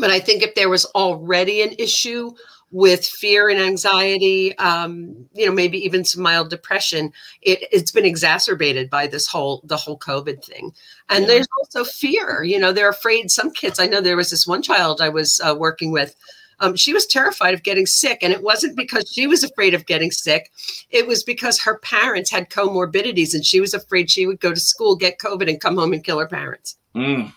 but 0.00 0.10
i 0.10 0.20
think 0.20 0.42
if 0.42 0.54
there 0.54 0.68
was 0.68 0.84
already 0.86 1.62
an 1.62 1.74
issue 1.78 2.32
with 2.70 3.06
fear 3.06 3.48
and 3.48 3.60
anxiety, 3.60 4.56
um, 4.58 5.26
you 5.32 5.46
know, 5.46 5.52
maybe 5.52 5.78
even 5.78 6.04
some 6.04 6.22
mild 6.22 6.50
depression, 6.50 7.12
it, 7.42 7.72
has 7.72 7.90
been 7.90 8.04
exacerbated 8.04 8.90
by 8.90 9.06
this 9.06 9.26
whole 9.26 9.62
the 9.64 9.76
whole 9.76 9.98
COVID 9.98 10.44
thing. 10.44 10.72
And 11.08 11.22
yeah. 11.22 11.28
there's 11.28 11.48
also 11.58 11.84
fear. 11.84 12.42
You 12.42 12.58
know, 12.58 12.72
they're 12.72 12.90
afraid. 12.90 13.30
Some 13.30 13.50
kids, 13.50 13.80
I 13.80 13.86
know 13.86 14.00
there 14.00 14.16
was 14.16 14.30
this 14.30 14.46
one 14.46 14.62
child 14.62 15.00
I 15.00 15.08
was 15.08 15.40
uh, 15.40 15.54
working 15.58 15.92
with. 15.92 16.14
Um, 16.60 16.74
she 16.74 16.92
was 16.92 17.06
terrified 17.06 17.54
of 17.54 17.62
getting 17.62 17.86
sick, 17.86 18.18
and 18.20 18.32
it 18.32 18.42
wasn't 18.42 18.76
because 18.76 19.10
she 19.10 19.28
was 19.28 19.44
afraid 19.44 19.74
of 19.74 19.86
getting 19.86 20.10
sick. 20.10 20.50
It 20.90 21.06
was 21.06 21.22
because 21.22 21.60
her 21.60 21.78
parents 21.78 22.30
had 22.30 22.50
comorbidities, 22.50 23.32
and 23.32 23.46
she 23.46 23.60
was 23.60 23.74
afraid 23.74 24.10
she 24.10 24.26
would 24.26 24.40
go 24.40 24.52
to 24.52 24.60
school, 24.60 24.96
get 24.96 25.20
COVID, 25.20 25.48
and 25.48 25.60
come 25.60 25.76
home 25.76 25.92
and 25.92 26.02
kill 26.02 26.18
her 26.18 26.26
parents. 26.26 26.76
Mm. 26.96 27.32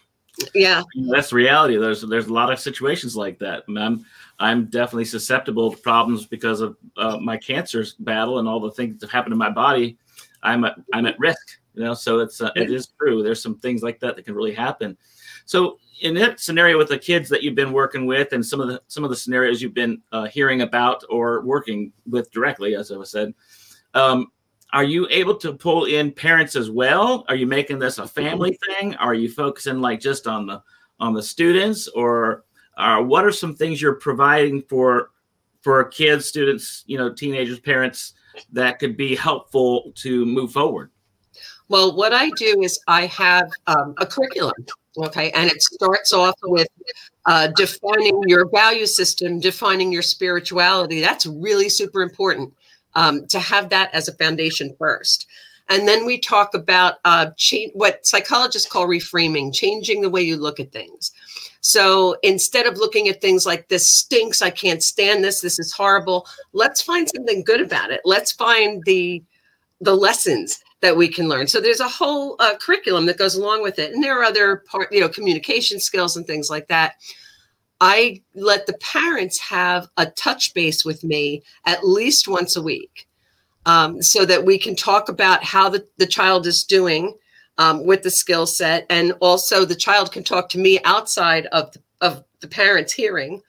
Yeah, 0.54 0.82
that's 1.10 1.34
reality. 1.34 1.78
There's 1.78 2.02
there's 2.02 2.28
a 2.28 2.34
lot 2.34 2.52
of 2.52 2.60
situations 2.60 3.16
like 3.16 3.40
that. 3.40 3.64
I'm 3.68 4.06
I'm 4.40 4.66
definitely 4.66 5.06
susceptible 5.06 5.72
to 5.72 5.78
problems 5.78 6.26
because 6.26 6.62
of 6.62 6.78
uh, 6.98 7.18
my 7.18 7.38
cancer 7.38 7.86
battle 8.00 8.40
and 8.40 8.48
all 8.48 8.60
the 8.60 8.72
things 8.72 9.00
that 9.00 9.10
happen 9.10 9.32
in 9.32 9.38
my 9.38 9.50
body. 9.50 9.98
I'm 10.44 10.64
at, 10.64 10.76
I'm 10.94 11.06
at 11.06 11.20
risk, 11.20 11.60
you 11.76 11.84
know. 11.84 11.94
So 11.94 12.20
it's 12.20 12.42
uh, 12.42 12.52
it 12.56 12.72
is 12.72 12.88
true. 13.00 13.24
There's 13.24 13.44
some 13.44 13.58
things 13.60 13.84
like 13.84 14.00
that 14.00 14.16
that 14.16 14.26
can 14.26 14.34
really 14.36 14.54
happen. 14.54 14.98
So 15.46 15.78
in 16.02 16.16
that 16.16 16.40
scenario 16.40 16.78
with 16.78 16.90
the 16.90 16.98
kids 16.98 17.30
that 17.30 17.44
you've 17.44 17.56
been 17.56 17.72
working 17.72 18.06
with, 18.06 18.34
and 18.34 18.46
some 18.46 18.60
of 18.60 18.68
the 18.68 18.82
some 18.88 19.04
of 19.04 19.10
the 19.10 19.16
scenarios 19.16 19.62
you've 19.62 19.74
been 19.74 20.02
uh, 20.12 20.26
hearing 20.26 20.62
about 20.62 21.04
or 21.10 21.42
working 21.42 21.92
with 22.10 22.32
directly, 22.32 22.76
as 22.76 22.92
I 22.92 23.04
said, 23.04 23.34
um, 23.94 24.32
are 24.74 24.84
you 24.84 25.08
able 25.10 25.36
to 25.36 25.54
pull 25.54 25.86
in 25.86 26.12
parents 26.12 26.56
as 26.56 26.70
well? 26.70 27.26
Are 27.28 27.36
you 27.36 27.46
making 27.46 27.80
this 27.80 27.98
a 27.98 28.08
family 28.08 28.58
thing? 28.68 28.96
Are 28.96 29.14
you 29.14 29.30
focusing 29.30 29.82
like 29.82 30.00
just 30.00 30.28
on 30.28 30.48
the 30.48 30.62
on 31.00 31.14
the 31.14 31.24
students, 31.24 31.88
or 31.90 32.46
uh, 32.78 33.02
what 33.02 33.26
are 33.26 33.32
some 33.32 33.56
things 33.56 33.82
you're 33.82 33.96
providing 33.96 34.62
for 34.64 35.10
for 35.62 35.84
kids, 35.86 36.26
students, 36.26 36.84
you 36.88 36.98
know, 36.98 37.12
teenagers, 37.12 37.60
parents 37.60 38.14
that 38.52 38.80
could 38.80 38.96
be 38.96 39.16
helpful 39.16 39.92
to 39.96 40.26
move 40.26 40.54
forward? 40.54 40.90
Well, 41.68 41.96
what 41.96 42.14
I 42.14 42.30
do 42.32 42.62
is 42.62 42.80
I 42.88 43.06
have 43.08 43.50
um, 43.68 43.94
a 43.98 44.06
curriculum, 44.06 44.54
okay, 44.98 45.32
and 45.32 45.50
it 45.50 45.62
starts 45.62 46.14
off 46.14 46.36
with 46.44 46.68
uh, 47.26 47.48
defining 47.56 48.22
your 48.28 48.50
value 48.50 48.86
system, 48.86 49.40
defining 49.40 49.92
your 49.92 50.02
spirituality. 50.02 51.02
That's 51.02 51.26
really 51.26 51.70
super 51.70 52.02
important 52.02 52.54
um, 52.96 53.26
to 53.28 53.40
have 53.40 53.70
that 53.70 53.94
as 53.94 54.08
a 54.08 54.14
foundation 54.14 54.76
first. 54.78 55.28
And 55.70 55.88
then 55.88 56.06
we 56.06 56.20
talk 56.20 56.54
about 56.54 56.96
uh, 57.06 57.28
what 57.74 58.06
psychologists 58.06 58.70
call 58.70 58.88
reframing, 58.88 59.54
changing 59.54 60.02
the 60.02 60.10
way 60.10 60.22
you 60.22 60.36
look 60.36 60.60
at 60.60 60.72
things. 60.72 61.12
So 61.62 62.18
instead 62.24 62.66
of 62.66 62.78
looking 62.78 63.08
at 63.08 63.22
things 63.22 63.46
like 63.46 63.70
this 63.70 63.88
stinks, 63.88 64.42
I 64.42 64.50
can't 64.50 64.84
stand 64.84 65.24
this, 65.24 65.42
this 65.42 65.60
is 65.60 65.72
horrible, 65.72 66.28
let's 66.54 66.82
find 66.82 67.08
something 67.08 67.44
good 67.44 67.62
about 67.62 67.92
it. 67.92 68.02
Let's 68.04 68.32
find 68.32 68.84
the 68.86 69.24
the 69.84 69.96
lessons 69.96 70.60
that 70.82 70.96
we 70.96 71.08
can 71.08 71.28
learn. 71.28 71.48
So 71.48 71.60
there's 71.60 71.80
a 71.80 71.88
whole 71.88 72.36
uh, 72.38 72.56
curriculum 72.58 73.08
that 73.08 73.18
goes 73.18 73.36
along 73.36 73.64
with 73.64 73.80
it, 73.80 73.94
and 73.94 74.04
there 74.04 74.20
are 74.20 74.24
other 74.24 74.58
part, 74.58 74.92
you 74.92 75.00
know, 75.00 75.10
communication 75.10 75.80
skills 75.80 76.18
and 76.18 76.28
things 76.28 76.50
like 76.50 76.68
that. 76.68 76.96
I 77.82 78.22
let 78.36 78.68
the 78.68 78.78
parents 78.78 79.40
have 79.40 79.88
a 79.98 80.06
touch 80.06 80.54
base 80.54 80.86
with 80.86 81.04
me 81.04 81.42
at 81.66 81.84
least 81.84 82.28
once 82.28 82.56
a 82.56 82.62
week, 82.62 83.08
um, 83.66 84.02
so 84.04 84.24
that 84.24 84.46
we 84.46 84.60
can 84.60 84.76
talk 84.76 85.10
about 85.10 85.44
how 85.44 85.68
the, 85.68 85.86
the 85.98 86.06
child 86.06 86.46
is 86.46 86.64
doing 86.64 87.18
um, 87.58 87.86
with 87.86 88.04
the 88.04 88.12
skill 88.12 88.46
set. 88.46 88.86
And 88.90 89.14
also, 89.20 89.66
the 89.66 89.76
child 89.76 90.12
can 90.12 90.24
talk 90.24 90.48
to 90.50 90.60
me 90.60 90.80
outside 90.86 91.48
of 91.48 91.72
the, 91.74 91.82
of 92.02 92.24
the 92.40 92.48
parents' 92.48 92.94
hearing. 92.94 93.42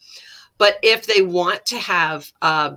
But 0.57 0.79
if 0.83 1.07
they 1.07 1.23
want 1.23 1.67
to 1.67 1.79
have 1.79 2.33
uh, 2.41 2.77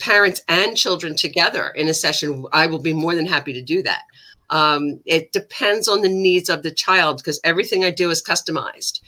parents 0.00 0.42
and 0.48 0.76
children 0.76 1.14
together 1.14 1.68
in 1.68 1.88
a 1.88 1.94
session, 1.94 2.44
I 2.52 2.66
will 2.66 2.80
be 2.80 2.92
more 2.92 3.14
than 3.14 3.26
happy 3.26 3.52
to 3.52 3.62
do 3.62 3.82
that. 3.84 4.02
Um, 4.50 5.00
it 5.06 5.32
depends 5.32 5.88
on 5.88 6.02
the 6.02 6.08
needs 6.08 6.48
of 6.48 6.62
the 6.62 6.70
child 6.70 7.18
because 7.18 7.40
everything 7.44 7.84
I 7.84 7.90
do 7.90 8.10
is 8.10 8.22
customized. 8.22 9.00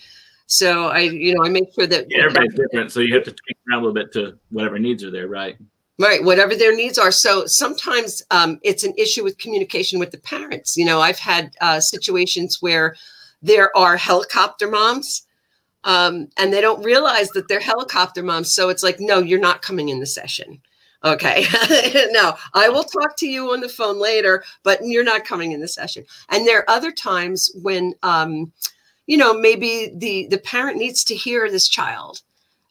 So 0.48 0.88
I, 0.88 1.00
you 1.00 1.34
know, 1.34 1.44
I 1.44 1.50
make 1.50 1.72
sure 1.74 1.86
that 1.86 2.06
yeah, 2.08 2.24
everybody's 2.24 2.54
different. 2.54 2.90
So 2.90 3.00
you 3.00 3.14
have 3.14 3.24
to 3.24 3.32
tweak 3.32 3.58
around 3.68 3.80
a 3.80 3.86
little 3.86 3.94
bit 3.94 4.12
to 4.14 4.38
whatever 4.48 4.78
needs 4.78 5.04
are 5.04 5.10
there, 5.10 5.28
right? 5.28 5.58
Right, 5.98 6.24
whatever 6.24 6.54
their 6.56 6.74
needs 6.74 6.96
are. 6.96 7.10
So 7.10 7.44
sometimes 7.44 8.22
um, 8.30 8.58
it's 8.62 8.82
an 8.82 8.94
issue 8.96 9.22
with 9.22 9.36
communication 9.36 9.98
with 9.98 10.10
the 10.10 10.18
parents. 10.18 10.74
You 10.74 10.86
know, 10.86 11.02
I've 11.02 11.18
had 11.18 11.54
uh, 11.60 11.80
situations 11.80 12.58
where 12.62 12.96
there 13.42 13.76
are 13.76 13.98
helicopter 13.98 14.70
moms 14.70 15.26
um, 15.84 16.28
and 16.38 16.50
they 16.50 16.62
don't 16.62 16.82
realize 16.82 17.28
that 17.30 17.48
they're 17.48 17.60
helicopter 17.60 18.22
moms. 18.22 18.54
So 18.54 18.70
it's 18.70 18.82
like, 18.82 19.00
no, 19.00 19.18
you're 19.18 19.38
not 19.38 19.60
coming 19.60 19.90
in 19.90 20.00
the 20.00 20.06
session. 20.06 20.62
Okay. 21.04 21.44
no, 22.10 22.36
I 22.54 22.70
will 22.70 22.84
talk 22.84 23.16
to 23.18 23.28
you 23.28 23.52
on 23.52 23.60
the 23.60 23.68
phone 23.68 24.00
later, 24.00 24.44
but 24.62 24.80
you're 24.82 25.04
not 25.04 25.26
coming 25.26 25.52
in 25.52 25.60
the 25.60 25.68
session. 25.68 26.06
And 26.30 26.46
there 26.46 26.60
are 26.60 26.70
other 26.70 26.90
times 26.90 27.50
when, 27.62 27.92
um, 28.02 28.50
you 29.08 29.16
know, 29.16 29.34
maybe 29.34 29.92
the 29.96 30.28
the 30.30 30.38
parent 30.38 30.78
needs 30.78 31.02
to 31.04 31.16
hear 31.16 31.50
this 31.50 31.66
child, 31.68 32.22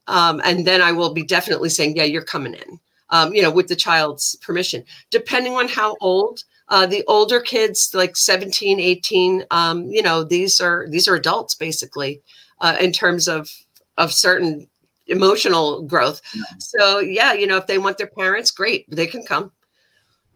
um, 0.07 0.41
and 0.45 0.65
then 0.65 0.81
I 0.81 0.93
will 0.93 1.13
be 1.13 1.23
definitely 1.23 1.69
saying, 1.69 1.97
yeah, 1.97 2.05
you're 2.05 2.23
coming 2.23 2.53
in 2.53 2.79
um, 3.09 3.33
you 3.33 3.41
know, 3.41 3.51
with 3.51 3.67
the 3.67 3.75
child's 3.75 4.35
permission, 4.37 4.83
depending 5.11 5.53
on 5.53 5.67
how 5.67 5.97
old. 6.01 6.43
Uh, 6.69 6.85
the 6.85 7.01
older 7.07 7.39
kids, 7.39 7.91
like 7.93 8.17
17, 8.17 8.77
18, 8.77 9.45
um, 9.51 9.85
you 9.85 10.01
know, 10.01 10.25
these 10.25 10.59
are 10.59 10.85
these 10.89 11.07
are 11.07 11.15
adults 11.15 11.55
basically 11.55 12.21
uh, 12.59 12.75
in 12.81 12.91
terms 12.91 13.29
of 13.29 13.49
of 13.97 14.11
certain 14.11 14.67
emotional 15.07 15.83
growth. 15.83 16.21
So 16.59 16.99
yeah, 16.99 17.31
you 17.31 17.47
know, 17.47 17.55
if 17.55 17.67
they 17.67 17.77
want 17.77 17.97
their 17.97 18.07
parents, 18.07 18.51
great, 18.51 18.85
they 18.89 19.07
can 19.07 19.23
come. 19.23 19.53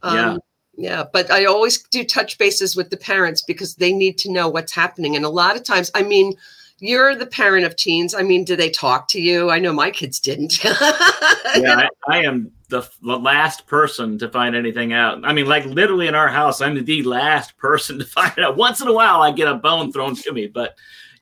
Um, 0.03 0.15
yeah. 0.15 0.37
Yeah, 0.81 1.03
but 1.13 1.29
I 1.29 1.45
always 1.45 1.83
do 1.83 2.03
touch 2.03 2.39
bases 2.39 2.75
with 2.75 2.89
the 2.89 2.97
parents 2.97 3.43
because 3.43 3.75
they 3.75 3.93
need 3.93 4.17
to 4.19 4.31
know 4.31 4.49
what's 4.49 4.73
happening. 4.73 5.15
And 5.15 5.23
a 5.23 5.29
lot 5.29 5.55
of 5.55 5.63
times, 5.63 5.91
I 5.93 6.01
mean, 6.01 6.33
you're 6.79 7.15
the 7.15 7.27
parent 7.27 7.65
of 7.65 7.75
teens. 7.75 8.15
I 8.15 8.23
mean, 8.23 8.43
do 8.43 8.55
they 8.55 8.71
talk 8.71 9.07
to 9.09 9.21
you? 9.21 9.51
I 9.51 9.59
know 9.59 9.71
my 9.71 9.91
kids 9.91 10.19
didn't. 10.19 10.63
yeah, 10.63 10.73
I, 10.81 11.89
I, 12.07 12.23
am 12.23 12.51
the, 12.69 12.81
the 13.03 13.19
last 13.19 13.67
person 13.67 14.17
to 14.17 14.29
find 14.29 14.55
anything 14.55 14.91
out. 14.91 15.23
I 15.23 15.33
mean, 15.33 15.45
like 15.45 15.65
literally 15.65 16.07
in 16.07 16.15
our 16.15 16.29
house, 16.29 16.61
I'm 16.61 16.83
the 16.83 17.03
last 17.03 17.55
person 17.57 17.99
to 17.99 18.05
find 18.05 18.37
out. 18.39 18.57
Once 18.57 18.81
in 18.81 18.87
a 18.87 18.93
while, 18.93 19.21
I 19.21 19.31
get 19.31 19.47
a 19.47 19.55
bone 19.55 19.93
thrown 19.93 20.15
to 20.15 20.31
me, 20.33 20.47
but 20.47 20.75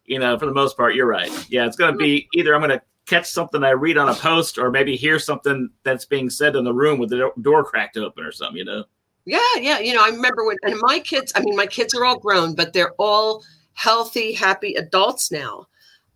you 0.05 0.19
know, 0.19 0.39
for 0.39 0.45
the 0.45 0.53
most 0.53 0.77
part, 0.77 0.95
you're 0.95 1.05
right. 1.05 1.31
Yeah, 1.51 1.65
it's 1.65 1.75
going 1.75 1.91
to 1.91 1.97
be 1.97 2.29
either 2.33 2.55
I'm 2.55 2.61
going 2.61 2.79
to 2.79 2.81
catch 3.05 3.29
something 3.29 3.61
I 3.61 3.71
read 3.71 3.97
on 3.97 4.07
a 4.07 4.15
post, 4.15 4.57
or 4.57 4.71
maybe 4.71 4.95
hear 4.95 5.19
something 5.19 5.69
that's 5.83 6.05
being 6.05 6.29
said 6.29 6.55
in 6.55 6.63
the 6.63 6.73
room 6.73 6.97
with 6.97 7.09
the 7.09 7.31
door 7.41 7.65
cracked 7.65 7.97
open 7.97 8.23
or 8.23 8.31
something. 8.31 8.57
You 8.57 8.65
know. 8.65 8.83
Yeah, 9.29 9.61
yeah. 9.61 9.77
You 9.77 9.93
know, 9.93 10.03
I 10.03 10.09
remember 10.09 10.43
when, 10.43 10.57
and 10.63 10.79
my 10.81 10.99
kids. 10.99 11.31
I 11.35 11.41
mean, 11.41 11.55
my 11.55 11.67
kids 11.67 11.93
are 11.93 12.03
all 12.03 12.17
grown, 12.17 12.55
but 12.55 12.73
they're 12.73 12.93
all 12.97 13.43
healthy, 13.73 14.33
happy 14.33 14.73
adults 14.73 15.31
now. 15.31 15.67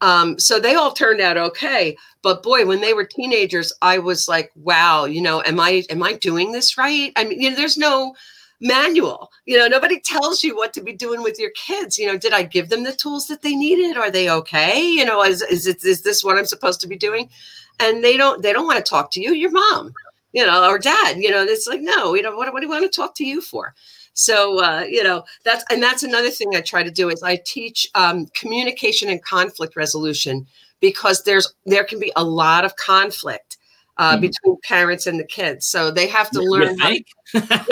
Um, 0.01 0.39
so 0.39 0.60
they 0.60 0.74
all 0.74 0.91
turned 0.91 1.22
out 1.22 1.38
okay. 1.38 1.96
But 2.24 2.41
boy, 2.41 2.65
when 2.65 2.82
they 2.82 2.96
were 2.96 3.05
teenagers, 3.05 3.72
I 3.84 4.00
was 4.00 4.27
like, 4.27 4.51
wow, 4.55 5.05
you 5.05 5.22
know, 5.22 5.43
am 5.43 5.60
I 5.60 5.84
am 5.91 6.01
I 6.01 6.13
doing 6.13 6.51
this 6.51 6.75
right? 6.75 7.13
I 7.15 7.25
mean, 7.25 7.39
you 7.39 7.51
know, 7.51 7.55
there's 7.55 7.77
no 7.77 8.15
manual. 8.60 9.29
You 9.46 9.60
know, 9.60 9.67
nobody 9.67 10.00
tells 10.00 10.43
you 10.43 10.55
what 10.55 10.74
to 10.74 10.82
be 10.82 10.93
doing 10.93 11.22
with 11.22 11.38
your 11.39 11.51
kids. 11.51 12.00
You 12.00 12.08
know, 12.08 12.17
did 12.17 12.34
I 12.34 12.41
give 12.41 12.70
them 12.70 12.84
the 12.84 12.93
tools 12.93 13.27
that 13.27 13.43
they 13.43 13.55
needed? 13.55 13.96
Are 13.96 14.10
they 14.10 14.27
okay? 14.32 14.82
You 14.82 15.05
know, 15.05 15.24
is 15.24 15.43
is 15.43 15.67
it 15.67 15.84
is 15.86 16.01
this 16.01 16.24
what 16.24 16.39
I'm 16.39 16.46
supposed 16.48 16.82
to 16.82 16.88
be 16.88 16.98
doing? 16.98 17.29
And 17.79 18.03
they 18.03 18.17
don't 18.17 18.41
they 18.41 18.53
don't 18.53 18.65
want 18.65 18.84
to 18.84 18.89
talk 18.89 19.12
to 19.12 19.22
you, 19.22 19.34
your 19.36 19.51
mom, 19.51 19.93
you 20.34 20.46
know, 20.46 20.70
or 20.70 20.78
dad. 20.78 21.18
You 21.18 21.32
know, 21.32 21.44
it's 21.44 21.68
like, 21.68 21.82
no, 21.82 22.13
you 22.13 22.22
know, 22.22 22.36
what, 22.36 22.52
what 22.52 22.60
do 22.60 22.66
you 22.66 22.72
want 22.72 22.84
to 22.84 22.96
talk 22.96 23.16
to 23.16 23.25
you 23.25 23.42
for? 23.42 23.74
So 24.13 24.63
uh, 24.63 24.86
you 24.88 25.04
know 25.04 25.24
that's 25.44 25.63
and 25.72 25.82
that's 25.82 26.04
another 26.04 26.30
thing 26.30 26.56
I 26.56 26.62
try 26.62 26.84
to 26.84 26.92
do 26.92 27.10
is 27.10 27.24
I 27.24 27.40
teach 27.46 27.88
um, 27.96 28.28
communication 28.36 29.10
and 29.10 29.24
conflict 29.24 29.75
resolution 29.75 30.46
because 30.80 31.24
there's 31.24 31.54
there 31.66 31.84
can 31.84 32.00
be 32.00 32.12
a 32.16 32.24
lot 32.24 32.63
of 32.63 32.75
conflict 32.75 33.58
uh, 33.98 34.12
mm-hmm. 34.12 34.22
between 34.22 34.58
parents 34.63 35.08
and 35.08 35.20
the 35.20 35.24
kids. 35.24 35.66
So 35.66 35.92
they 35.92 36.08
have 36.08 36.30
to 36.32 36.42
learn. 36.42 36.78
How, 36.78 36.90
yeah, 37.34 37.63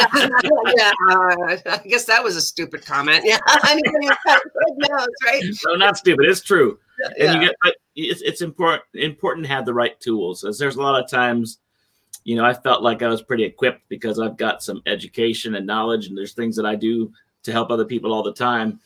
yeah 0.77 0.91
uh, 1.11 1.57
I 1.65 1.81
guess 1.85 2.05
that 2.05 2.23
was 2.23 2.35
a 2.35 2.41
stupid 2.41 2.85
comment. 2.85 3.23
Yeah, 3.23 3.37
knows, 3.75 5.07
right? 5.25 5.43
No, 5.67 5.75
not 5.75 5.97
stupid. 5.97 6.25
It's 6.25 6.41
true. 6.41 6.79
Yeah, 6.99 7.27
And 7.27 7.41
you 7.41 7.47
get, 7.47 7.55
but 7.63 7.75
it's, 7.95 8.21
it's 8.21 8.41
important 8.41 8.83
important 8.93 9.45
to 9.45 9.51
have 9.51 9.65
the 9.65 9.73
right 9.73 9.99
tools. 9.99 10.43
As 10.43 10.57
there's 10.57 10.75
a 10.75 10.81
lot 10.81 11.01
of 11.01 11.09
times 11.09 11.59
you 12.23 12.35
know, 12.35 12.45
I 12.45 12.53
felt 12.53 12.83
like 12.83 13.01
I 13.01 13.07
was 13.07 13.21
pretty 13.21 13.43
equipped 13.43 13.81
because 13.89 14.19
I've 14.19 14.37
got 14.37 14.63
some 14.63 14.81
education 14.85 15.55
and 15.55 15.65
knowledge, 15.65 16.07
and 16.07 16.17
there's 16.17 16.33
things 16.33 16.55
that 16.55 16.65
I 16.65 16.75
do 16.75 17.11
to 17.43 17.51
help 17.51 17.71
other 17.71 17.85
people 17.85 18.13
all 18.13 18.23
the 18.23 18.33
time. 18.33 18.79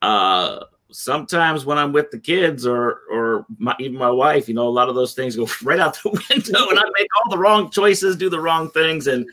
Uh, 0.00 0.64
sometimes 0.90 1.66
when 1.66 1.76
I'm 1.76 1.92
with 1.92 2.10
the 2.10 2.18
kids 2.18 2.66
or 2.66 3.00
or 3.10 3.44
my, 3.58 3.74
even 3.78 3.98
my 3.98 4.10
wife, 4.10 4.48
you 4.48 4.54
know, 4.54 4.66
a 4.66 4.70
lot 4.70 4.88
of 4.88 4.94
those 4.94 5.14
things 5.14 5.36
go 5.36 5.46
right 5.62 5.78
out 5.78 5.98
the 6.02 6.10
window, 6.30 6.68
and 6.70 6.78
I 6.78 6.84
make 6.98 7.08
all 7.16 7.30
the 7.30 7.38
wrong 7.38 7.70
choices, 7.70 8.16
do 8.16 8.30
the 8.30 8.40
wrong 8.40 8.70
things, 8.70 9.06
and 9.06 9.26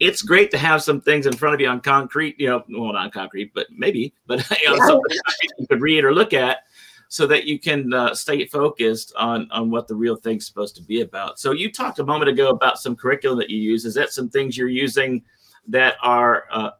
it's 0.00 0.22
great 0.22 0.50
to 0.52 0.58
have 0.58 0.82
some 0.82 1.00
things 1.00 1.26
in 1.26 1.34
front 1.34 1.54
of 1.54 1.60
you 1.60 1.68
on 1.68 1.80
concrete, 1.80 2.38
you 2.38 2.48
know, 2.48 2.64
well 2.68 2.92
not 2.92 3.12
concrete, 3.12 3.52
but 3.54 3.66
maybe, 3.70 4.12
but 4.26 4.38
you 4.62 4.70
know, 4.70 4.76
something 4.86 5.18
you 5.58 5.66
could 5.66 5.80
read 5.80 6.04
or 6.04 6.12
look 6.12 6.32
at, 6.32 6.64
so 7.08 7.26
that 7.26 7.44
you 7.44 7.58
can 7.58 7.92
uh, 7.92 8.14
stay 8.14 8.46
focused 8.46 9.12
on 9.16 9.48
on 9.50 9.70
what 9.70 9.88
the 9.88 9.94
real 9.94 10.16
thing's 10.16 10.46
supposed 10.46 10.76
to 10.76 10.82
be 10.82 11.00
about. 11.00 11.38
So 11.38 11.52
you 11.52 11.72
talked 11.72 11.98
a 11.98 12.04
moment 12.04 12.28
ago 12.28 12.50
about 12.50 12.78
some 12.78 12.94
curriculum 12.94 13.38
that 13.38 13.50
you 13.50 13.58
use. 13.58 13.84
Is 13.84 13.94
that 13.94 14.12
some 14.12 14.28
things 14.28 14.56
you're 14.56 14.68
using 14.68 15.22
that 15.66 15.96
are 16.02 16.44
uh, 16.52 16.70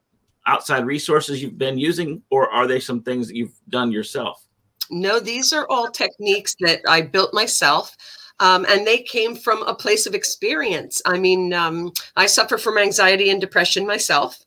outside 0.47 0.87
resources 0.87 1.43
you've 1.43 1.59
been 1.59 1.79
using, 1.79 2.23
or 2.31 2.51
are 2.51 2.67
they 2.67 2.81
some 2.81 3.03
things 3.03 3.29
that 3.29 3.37
you've 3.37 3.59
done 3.69 3.91
yourself? 3.91 4.45
No, 4.91 5.21
these 5.21 5.53
are 5.53 5.67
all 5.69 5.91
techniques 5.91 6.55
that 6.61 6.81
I 6.89 7.03
built 7.03 7.35
myself. 7.35 7.95
Um, 8.41 8.65
and 8.69 8.87
they 8.87 9.03
came 9.03 9.35
from 9.35 9.63
a 9.65 9.75
place 9.75 10.07
of 10.07 10.15
experience. 10.15 11.03
I 11.05 11.19
mean, 11.19 11.53
um, 11.53 11.93
I 12.17 12.27
suffer 12.27 12.57
from 12.57 12.79
anxiety 12.79 13.31
and 13.31 13.41
depression 13.41 13.87
myself. 13.87 14.39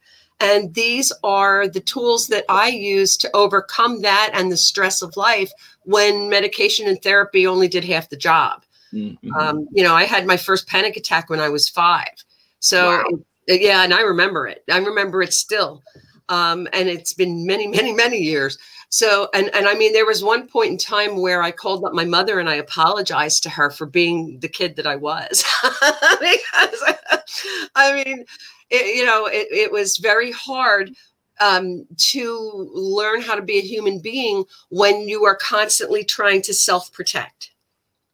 And 0.41 0.73
these 0.73 1.11
are 1.23 1.67
the 1.67 1.79
tools 1.79 2.27
that 2.27 2.45
I 2.49 2.69
use 2.69 3.15
to 3.17 3.29
overcome 3.35 4.01
that 4.01 4.31
and 4.33 4.51
the 4.51 4.57
stress 4.57 5.01
of 5.01 5.15
life 5.15 5.51
when 5.83 6.29
medication 6.29 6.87
and 6.87 7.01
therapy 7.01 7.45
only 7.45 7.67
did 7.67 7.83
half 7.83 8.09
the 8.09 8.17
job. 8.17 8.63
Mm-hmm. 8.93 9.33
Um, 9.33 9.67
you 9.71 9.83
know, 9.83 9.93
I 9.93 10.05
had 10.05 10.25
my 10.25 10.37
first 10.37 10.67
panic 10.67 10.97
attack 10.97 11.29
when 11.29 11.39
I 11.39 11.49
was 11.49 11.69
five. 11.69 12.23
So 12.59 12.87
wow. 12.87 13.03
Uh, 13.49 13.53
yeah, 13.53 13.83
and 13.83 13.93
I 13.93 14.01
remember 14.01 14.47
it. 14.47 14.63
I 14.71 14.77
remember 14.77 15.21
it 15.21 15.33
still. 15.33 15.81
Um, 16.29 16.67
and 16.73 16.87
it's 16.87 17.13
been 17.13 17.45
many, 17.45 17.67
many, 17.67 17.93
many 17.93 18.17
years. 18.17 18.57
So, 18.89 19.29
and 19.33 19.49
and 19.55 19.67
I 19.67 19.73
mean, 19.73 19.93
there 19.93 20.05
was 20.05 20.21
one 20.21 20.47
point 20.47 20.71
in 20.71 20.77
time 20.77 21.21
where 21.21 21.41
I 21.41 21.51
called 21.51 21.85
up 21.85 21.93
my 21.93 22.03
mother 22.03 22.39
and 22.39 22.49
I 22.49 22.55
apologized 22.55 23.41
to 23.43 23.49
her 23.49 23.71
for 23.71 23.85
being 23.85 24.39
the 24.41 24.49
kid 24.49 24.75
that 24.75 24.85
I 24.85 24.97
was, 24.97 25.45
because 25.63 26.83
I 27.75 28.03
mean, 28.03 28.25
it, 28.71 28.95
you 28.95 29.05
know, 29.05 29.27
it, 29.27 29.47
it 29.51 29.71
was 29.71 29.97
very 29.97 30.31
hard 30.31 30.91
um, 31.39 31.85
to 31.97 32.69
learn 32.73 33.21
how 33.21 33.35
to 33.35 33.41
be 33.41 33.57
a 33.57 33.61
human 33.61 33.99
being 33.99 34.45
when 34.69 35.07
you 35.07 35.25
are 35.25 35.35
constantly 35.35 36.03
trying 36.03 36.41
to 36.43 36.53
self 36.53 36.91
protect. 36.91 37.51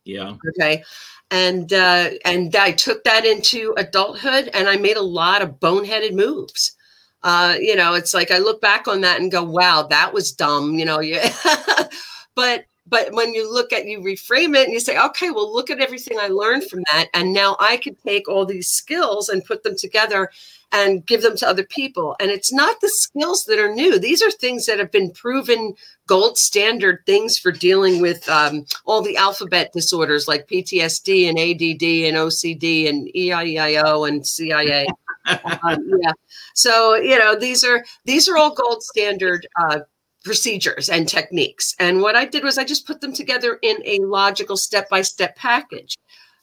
Yeah. 0.03 0.35
Okay 0.49 0.83
and 1.31 1.73
uh, 1.73 2.11
and 2.25 2.55
I 2.55 2.71
took 2.71 3.03
that 3.03 3.25
into 3.25 3.73
adulthood, 3.77 4.49
and 4.53 4.67
I 4.67 4.77
made 4.77 4.97
a 4.97 5.01
lot 5.01 5.41
of 5.41 5.59
boneheaded 5.59 6.13
moves. 6.13 6.75
Uh, 7.23 7.55
you 7.59 7.75
know, 7.75 7.95
it's 7.95 8.13
like 8.13 8.31
I 8.31 8.37
look 8.37 8.61
back 8.61 8.87
on 8.87 9.01
that 9.01 9.19
and 9.19 9.31
go, 9.31 9.43
"Wow, 9.43 9.83
that 9.89 10.13
was 10.13 10.31
dumb." 10.31 10.75
You 10.75 10.85
know, 10.85 10.99
yeah. 10.99 11.33
but 12.35 12.65
but 12.89 13.13
when 13.13 13.33
you 13.33 13.51
look 13.51 13.73
at 13.73 13.85
you 13.85 13.99
reframe 13.99 14.55
it 14.55 14.65
and 14.65 14.73
you 14.73 14.79
say, 14.79 14.97
"Okay, 14.97 15.31
well, 15.31 15.53
look 15.53 15.69
at 15.69 15.79
everything 15.79 16.17
I 16.19 16.27
learned 16.27 16.69
from 16.69 16.83
that, 16.91 17.07
and 17.13 17.33
now 17.33 17.55
I 17.59 17.77
can 17.77 17.95
take 17.95 18.27
all 18.27 18.45
these 18.45 18.69
skills 18.69 19.29
and 19.29 19.45
put 19.45 19.63
them 19.63 19.75
together 19.77 20.29
and 20.71 21.05
give 21.05 21.21
them 21.21 21.37
to 21.37 21.47
other 21.47 21.63
people. 21.63 22.15
And 22.19 22.29
it's 22.29 22.51
not 22.51 22.81
the 22.81 22.89
skills 22.89 23.45
that 23.45 23.59
are 23.59 23.73
new. 23.73 23.97
These 23.99 24.21
are 24.21 24.31
things 24.31 24.65
that 24.65 24.79
have 24.79 24.91
been 24.91 25.11
proven 25.11 25.75
gold 26.07 26.37
standard 26.37 26.99
things 27.05 27.37
for 27.37 27.51
dealing 27.51 28.01
with 28.01 28.27
um, 28.29 28.65
all 28.85 29.01
the 29.01 29.17
alphabet 29.17 29.71
disorders 29.73 30.27
like 30.27 30.47
PTSD 30.47 31.29
and 31.29 31.37
ADD 31.37 32.07
and 32.07 32.17
OCD 32.17 32.89
and 32.89 33.09
EIEIO 33.15 34.07
and 34.07 34.25
CIA. 34.25 34.87
um, 35.25 35.89
yeah. 36.01 36.11
So, 36.53 36.95
you 36.95 37.17
know, 37.17 37.35
these 37.35 37.63
are 37.63 37.85
these 38.05 38.27
are 38.27 38.37
all 38.37 38.53
gold 38.53 38.83
standard 38.83 39.47
uh, 39.61 39.79
procedures 40.27 40.89
and 40.89 41.07
techniques. 41.07 41.73
And 41.79 42.01
what 42.01 42.17
I 42.17 42.25
did 42.25 42.43
was 42.43 42.57
I 42.57 42.65
just 42.65 42.85
put 42.85 42.99
them 42.99 43.13
together 43.13 43.57
in 43.61 43.77
a 43.85 43.99
logical 43.99 44.57
step 44.57 44.89
by 44.89 45.01
step 45.01 45.37
package 45.37 45.97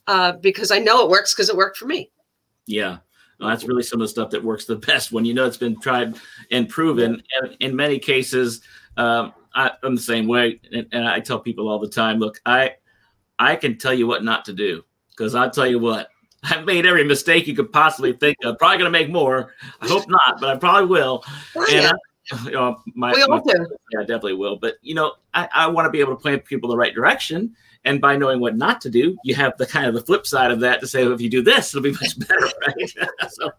uh, 0.06 0.32
because 0.32 0.70
I 0.70 0.78
know 0.78 1.04
it 1.04 1.10
works 1.10 1.34
because 1.34 1.50
it 1.50 1.56
worked 1.56 1.76
for 1.76 1.84
me. 1.84 2.10
Yeah. 2.66 2.98
Well, 3.38 3.50
that's 3.50 3.64
really 3.64 3.82
some 3.82 4.00
of 4.00 4.04
the 4.04 4.08
stuff 4.08 4.30
that 4.30 4.42
works 4.42 4.64
the 4.64 4.76
best 4.88 5.12
when 5.12 5.26
you 5.26 5.34
know 5.34 5.44
it's 5.44 5.58
been 5.58 5.78
tried 5.78 6.14
and 6.50 6.66
proven. 6.66 7.22
And 7.40 7.56
in 7.60 7.76
many 7.76 7.98
cases, 7.98 8.62
um, 8.96 9.34
I, 9.54 9.72
am 9.84 9.94
the 9.94 10.00
same 10.00 10.26
way, 10.26 10.60
and, 10.72 10.86
and, 10.92 11.06
I 11.06 11.20
tell 11.20 11.38
people 11.38 11.68
all 11.68 11.78
the 11.78 11.88
time, 11.88 12.18
look, 12.18 12.40
I 12.46 12.72
I 13.38 13.54
can 13.54 13.76
tell 13.78 13.92
you 13.92 14.06
what 14.06 14.24
not 14.24 14.44
to 14.46 14.52
do 14.52 14.84
because 15.10 15.34
I'll 15.34 15.50
tell 15.50 15.66
you 15.66 15.78
what. 15.78 16.08
I've 16.44 16.64
made 16.64 16.86
every 16.86 17.04
mistake 17.04 17.46
you 17.46 17.54
could 17.54 17.72
possibly 17.72 18.12
think 18.12 18.36
of. 18.44 18.58
Probably 18.58 18.78
going 18.78 18.92
to 18.92 18.98
make 18.98 19.10
more. 19.10 19.54
I 19.80 19.88
hope 19.88 20.08
not, 20.08 20.40
but 20.40 20.50
I 20.50 20.56
probably 20.56 20.88
will. 20.88 21.24
Yeah. 21.68 21.76
And 21.76 21.86
I, 21.86 21.92
you 22.44 22.52
know, 22.52 22.80
my, 22.94 23.12
we 23.12 23.22
all 23.22 23.28
my, 23.28 23.40
do. 23.40 23.66
Yeah, 23.92 24.00
definitely 24.00 24.34
will. 24.34 24.56
But 24.56 24.76
you 24.82 24.94
know, 24.94 25.12
I, 25.34 25.48
I 25.52 25.66
want 25.68 25.86
to 25.86 25.90
be 25.90 26.00
able 26.00 26.16
to 26.16 26.22
point 26.22 26.44
people 26.44 26.68
the 26.68 26.76
right 26.76 26.94
direction 26.94 27.54
and 27.84 28.00
by 28.00 28.16
knowing 28.16 28.40
what 28.40 28.56
not 28.56 28.80
to 28.82 28.90
do, 28.90 29.16
you 29.24 29.34
have 29.34 29.56
the 29.58 29.66
kind 29.66 29.86
of 29.86 29.94
the 29.94 30.00
flip 30.00 30.26
side 30.26 30.50
of 30.50 30.60
that 30.60 30.80
to 30.80 30.86
say, 30.86 31.04
well, 31.04 31.12
if 31.12 31.20
you 31.20 31.28
do 31.28 31.42
this, 31.42 31.74
it'll 31.74 31.82
be 31.82 31.92
much 32.00 32.18
better, 32.18 32.48
right? 32.66 33.08
so, 33.30 33.50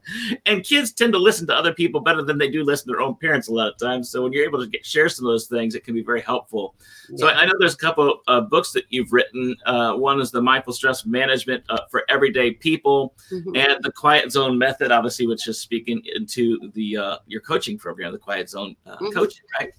and 0.45 0.63
kids 0.63 0.91
tend 0.91 1.13
to 1.13 1.19
listen 1.19 1.45
to 1.47 1.53
other 1.53 1.73
people 1.73 2.01
better 2.01 2.23
than 2.23 2.37
they 2.37 2.49
do 2.49 2.63
listen 2.63 2.87
to 2.87 2.93
their 2.93 3.01
own 3.01 3.15
parents 3.15 3.47
a 3.47 3.53
lot 3.53 3.71
of 3.71 3.77
times. 3.77 4.09
So 4.09 4.23
when 4.23 4.33
you're 4.33 4.45
able 4.45 4.59
to 4.59 4.67
get, 4.67 4.85
share 4.85 5.09
some 5.09 5.25
of 5.25 5.31
those 5.31 5.45
things, 5.45 5.75
it 5.75 5.83
can 5.83 5.93
be 5.93 6.01
very 6.01 6.21
helpful. 6.21 6.75
Yeah. 7.09 7.17
So 7.17 7.27
I, 7.27 7.41
I, 7.41 7.45
know 7.45 7.53
there's 7.59 7.75
a 7.75 7.77
couple 7.77 8.21
of 8.27 8.49
books 8.49 8.71
that 8.71 8.85
you've 8.89 9.13
written. 9.13 9.55
Uh, 9.65 9.93
one 9.93 10.19
is 10.19 10.31
the 10.31 10.41
Mindful 10.41 10.73
Stress 10.73 11.05
Management 11.05 11.63
uh, 11.69 11.81
for 11.91 12.03
Everyday 12.09 12.51
People, 12.51 13.13
mm-hmm. 13.31 13.55
and 13.55 13.83
the 13.83 13.91
Quiet 13.91 14.31
Zone 14.31 14.57
Method, 14.57 14.91
obviously, 14.91 15.27
which 15.27 15.47
is 15.47 15.59
speaking 15.61 16.01
into 16.15 16.71
the 16.73 16.97
uh, 16.97 17.17
your 17.27 17.41
coaching 17.41 17.77
program, 17.77 18.11
the 18.11 18.17
Quiet 18.17 18.49
Zone 18.49 18.75
uh, 18.87 18.95
mm-hmm. 18.95 19.09
coaching, 19.09 19.43
right? 19.59 19.71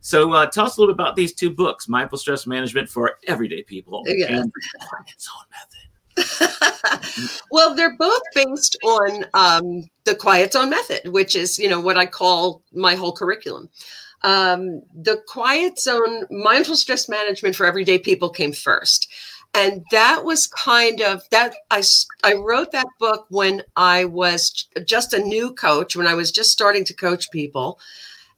So 0.00 0.32
uh, 0.32 0.46
tell 0.46 0.66
us 0.66 0.76
a 0.76 0.80
little 0.80 0.94
bit 0.94 1.00
about 1.00 1.16
these 1.16 1.34
two 1.34 1.50
books, 1.50 1.88
Mindful 1.88 2.18
Stress 2.18 2.46
Management 2.46 2.88
for 2.88 3.18
Everyday 3.26 3.62
People 3.62 4.04
yeah. 4.06 4.38
and 4.38 4.52
Quiet 4.88 5.20
Zone 5.20 5.34
Method. 5.50 6.50
well, 7.50 7.74
they're 7.74 7.96
both 7.96 8.22
based 8.34 8.76
on 8.82 9.24
um, 9.34 9.84
the 10.04 10.14
Quiet 10.14 10.52
Zone 10.52 10.70
Method, 10.70 11.12
which 11.12 11.36
is, 11.36 11.58
you 11.58 11.68
know, 11.68 11.80
what 11.80 11.96
I 11.96 12.06
call 12.06 12.62
my 12.72 12.94
whole 12.94 13.12
curriculum. 13.12 13.68
Um, 14.22 14.82
the 14.94 15.22
Quiet 15.28 15.78
Zone 15.78 16.26
Mindful 16.30 16.76
Stress 16.76 17.08
Management 17.08 17.56
for 17.56 17.66
Everyday 17.66 17.98
People 17.98 18.30
came 18.30 18.52
first. 18.52 19.10
And 19.52 19.84
that 19.90 20.24
was 20.24 20.46
kind 20.46 21.00
of 21.00 21.28
that. 21.30 21.54
I, 21.72 21.82
I 22.22 22.34
wrote 22.34 22.70
that 22.70 22.86
book 23.00 23.26
when 23.30 23.62
I 23.74 24.04
was 24.04 24.68
just 24.84 25.12
a 25.12 25.18
new 25.18 25.52
coach, 25.54 25.96
when 25.96 26.06
I 26.06 26.14
was 26.14 26.30
just 26.30 26.52
starting 26.52 26.84
to 26.84 26.94
coach 26.94 27.30
people 27.32 27.80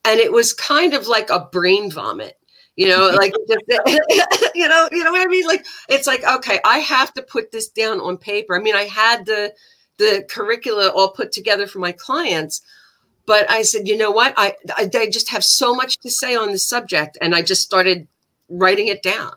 and 0.05 0.21
it 0.21 0.33
was 0.33 0.53
kind 0.53 0.95
of 0.95 1.07
like 1.07 1.31
a 1.31 1.49
brain 1.53 1.91
vomit 1.91 2.39
you 2.77 2.89
know 2.89 3.11
like 3.17 3.33
you 4.55 4.69
know 4.69 4.89
you 4.91 5.05
know 5.05 5.13
what 5.13 5.27
i 5.27 5.27
mean? 5.27 5.47
Like 5.47 5.65
it's 5.89 6.07
like 6.07 6.25
okay 6.25 6.61
i 6.65 6.79
have 6.79 7.13
to 7.15 7.23
put 7.23 7.53
this 7.53 7.69
down 7.69 8.01
on 8.01 8.17
paper. 8.17 8.57
I 8.57 8.61
mean 8.61 8.75
i 8.75 8.85
had 8.85 9.27
the 9.27 9.53
the 9.99 10.25
curricula 10.29 10.89
all 10.89 11.11
put 11.11 11.33
together 11.33 11.67
for 11.67 11.79
my 11.79 11.93
clients 11.93 12.63
but 13.27 13.49
i 13.51 13.63
said 13.63 13.87
you 13.87 13.97
know 13.97 14.11
what? 14.11 14.35
I 14.37 14.55
i, 14.77 14.89
I 14.95 15.11
just 15.11 15.31
have 15.31 15.45
so 15.45 15.75
much 15.75 15.99
to 15.99 16.11
say 16.11 16.35
on 16.35 16.53
the 16.53 16.59
subject 16.59 17.19
and 17.21 17.35
i 17.35 17.43
just 17.43 17.63
started 17.63 18.09
writing 18.49 18.89
it 18.89 19.03
down. 19.03 19.33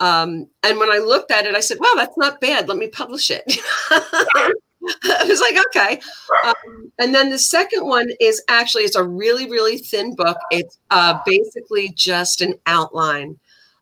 Um, 0.00 0.48
and 0.62 0.78
when 0.78 0.90
i 0.90 0.98
looked 0.98 1.30
at 1.30 1.46
it 1.46 1.54
i 1.54 1.60
said 1.60 1.78
well 1.80 1.96
that's 1.96 2.16
not 2.16 2.40
bad. 2.40 2.68
Let 2.68 2.76
me 2.76 2.88
publish 2.88 3.30
it 3.30 3.44
I 5.04 5.24
was 5.24 5.40
like, 5.40 5.56
okay. 5.66 6.00
Um, 6.44 6.92
and 6.98 7.14
then 7.14 7.30
the 7.30 7.38
second 7.38 7.86
one 7.86 8.10
is 8.20 8.42
actually 8.48 8.82
it's 8.82 8.96
a 8.96 9.04
really 9.04 9.48
really 9.48 9.78
thin 9.78 10.14
book. 10.14 10.38
It's 10.50 10.78
uh, 10.90 11.18
basically 11.24 11.90
just 11.90 12.40
an 12.40 12.54
outline 12.66 13.38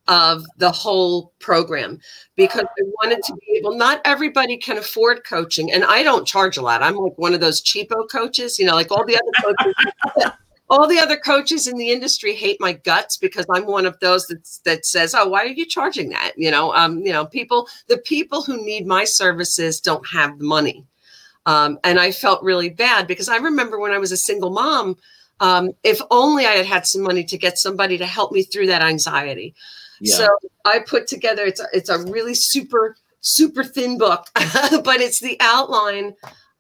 of 0.08 0.46
the 0.56 0.70
whole 0.70 1.34
program 1.38 2.00
because 2.34 2.64
I 2.64 2.82
wanted 3.02 3.22
to 3.24 3.34
be 3.34 3.58
able. 3.58 3.76
Not 3.76 4.00
everybody 4.04 4.56
can 4.56 4.78
afford 4.78 5.24
coaching, 5.24 5.70
and 5.70 5.84
I 5.84 6.02
don't 6.02 6.26
charge 6.26 6.56
a 6.56 6.62
lot. 6.62 6.82
I'm 6.82 6.96
like 6.96 7.16
one 7.16 7.34
of 7.34 7.40
those 7.40 7.62
cheapo 7.62 8.08
coaches, 8.10 8.58
you 8.58 8.64
know, 8.64 8.74
like 8.74 8.90
all 8.90 9.04
the 9.04 9.16
other 9.16 9.54
coaches. 9.54 10.32
all 10.70 10.86
the 10.86 10.98
other 10.98 11.16
coaches 11.16 11.66
in 11.66 11.78
the 11.78 11.90
industry 11.90 12.34
hate 12.34 12.60
my 12.60 12.72
guts 12.72 13.16
because 13.16 13.46
I'm 13.50 13.66
one 13.66 13.86
of 13.86 13.98
those 14.00 14.26
that 14.26 14.48
that 14.64 14.86
says, 14.86 15.14
"Oh, 15.14 15.28
why 15.28 15.42
are 15.42 15.46
you 15.46 15.66
charging 15.66 16.10
that?" 16.10 16.32
You 16.36 16.50
know, 16.50 16.74
um, 16.74 17.00
you 17.00 17.12
know, 17.12 17.26
people, 17.26 17.68
the 17.86 17.98
people 17.98 18.42
who 18.42 18.64
need 18.64 18.86
my 18.86 19.04
services 19.04 19.80
don't 19.80 20.06
have 20.08 20.38
the 20.38 20.44
money, 20.44 20.84
um, 21.48 21.78
and 21.82 21.98
I 21.98 22.12
felt 22.12 22.42
really 22.42 22.68
bad 22.68 23.06
because 23.06 23.30
I 23.30 23.38
remember 23.38 23.78
when 23.78 23.90
I 23.90 23.96
was 23.96 24.12
a 24.12 24.18
single 24.18 24.50
mom, 24.50 24.98
um, 25.40 25.70
if 25.82 25.98
only 26.10 26.44
I 26.44 26.50
had 26.50 26.66
had 26.66 26.86
some 26.86 27.00
money 27.00 27.24
to 27.24 27.38
get 27.38 27.56
somebody 27.56 27.96
to 27.96 28.04
help 28.04 28.32
me 28.32 28.42
through 28.42 28.66
that 28.66 28.82
anxiety. 28.82 29.54
Yeah. 29.98 30.14
So 30.14 30.28
I 30.66 30.80
put 30.80 31.06
together 31.06 31.46
it's 31.46 31.58
a, 31.58 31.66
it's 31.72 31.88
a 31.88 32.00
really 32.00 32.34
super 32.34 32.96
super 33.22 33.64
thin 33.64 33.96
book, 33.96 34.26
but 34.34 35.00
it's 35.00 35.20
the 35.20 35.38
outline 35.40 36.12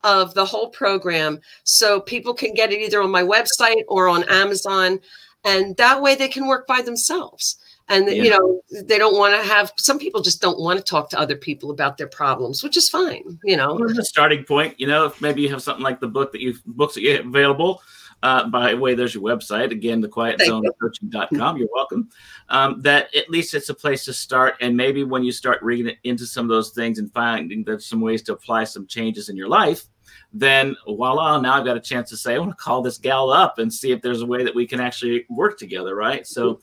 of 0.04 0.32
the 0.32 0.46
whole 0.46 0.70
program 0.70 1.38
so 1.64 2.00
people 2.00 2.32
can 2.32 2.54
get 2.54 2.72
it 2.72 2.80
either 2.80 3.02
on 3.02 3.10
my 3.10 3.22
website 3.22 3.82
or 3.88 4.08
on 4.08 4.24
Amazon 4.30 5.00
and 5.44 5.76
that 5.76 6.00
way 6.00 6.14
they 6.14 6.28
can 6.28 6.46
work 6.46 6.66
by 6.66 6.80
themselves 6.80 7.58
and 7.88 8.06
yeah. 8.06 8.22
you 8.22 8.30
know 8.30 8.60
they 8.84 8.98
don't 8.98 9.16
want 9.16 9.34
to 9.34 9.48
have 9.48 9.72
some 9.76 9.98
people 9.98 10.20
just 10.20 10.40
don't 10.40 10.58
want 10.58 10.78
to 10.78 10.84
talk 10.84 11.08
to 11.10 11.18
other 11.18 11.36
people 11.36 11.70
about 11.70 11.96
their 11.96 12.06
problems 12.06 12.62
which 12.62 12.76
is 12.76 12.88
fine 12.88 13.38
you 13.44 13.56
know 13.56 13.74
well, 13.74 13.94
the 13.94 14.04
starting 14.04 14.44
point 14.44 14.78
you 14.78 14.86
know 14.86 15.06
if 15.06 15.20
maybe 15.20 15.42
you 15.42 15.48
have 15.48 15.62
something 15.62 15.84
like 15.84 16.00
the 16.00 16.08
book 16.08 16.32
that 16.32 16.40
you 16.40 16.54
books 16.66 16.94
that 16.94 17.02
you 17.02 17.16
have 17.16 17.26
available 17.26 17.82
uh, 18.24 18.48
by 18.48 18.72
the 18.72 18.76
way 18.76 18.94
there's 18.94 19.14
your 19.14 19.22
website 19.22 19.70
again 19.70 20.00
the 20.00 20.08
quiet 20.08 20.40
zone 20.42 20.64
coaching.com 20.80 21.56
you're 21.56 21.68
welcome 21.72 22.08
um, 22.48 22.80
that 22.82 23.14
at 23.14 23.30
least 23.30 23.54
it's 23.54 23.68
a 23.68 23.74
place 23.74 24.04
to 24.04 24.12
start 24.12 24.56
and 24.60 24.76
maybe 24.76 25.04
when 25.04 25.22
you 25.22 25.32
start 25.32 25.62
reading 25.62 25.94
into 26.04 26.26
some 26.26 26.44
of 26.44 26.48
those 26.48 26.70
things 26.70 26.98
and 26.98 27.12
finding 27.12 27.62
there's 27.62 27.86
some 27.86 28.00
ways 28.00 28.22
to 28.22 28.32
apply 28.32 28.64
some 28.64 28.86
changes 28.86 29.28
in 29.28 29.36
your 29.36 29.48
life 29.48 29.84
then 30.32 30.76
voila, 30.86 31.40
now 31.40 31.54
I've 31.54 31.64
got 31.64 31.76
a 31.76 31.80
chance 31.80 32.10
to 32.10 32.16
say, 32.16 32.34
I 32.34 32.38
want 32.38 32.50
to 32.50 32.56
call 32.56 32.82
this 32.82 32.98
gal 32.98 33.30
up 33.30 33.58
and 33.58 33.72
see 33.72 33.92
if 33.92 34.02
there's 34.02 34.20
a 34.20 34.26
way 34.26 34.44
that 34.44 34.54
we 34.54 34.66
can 34.66 34.80
actually 34.80 35.24
work 35.30 35.58
together, 35.58 35.94
right? 35.94 36.26
So 36.26 36.60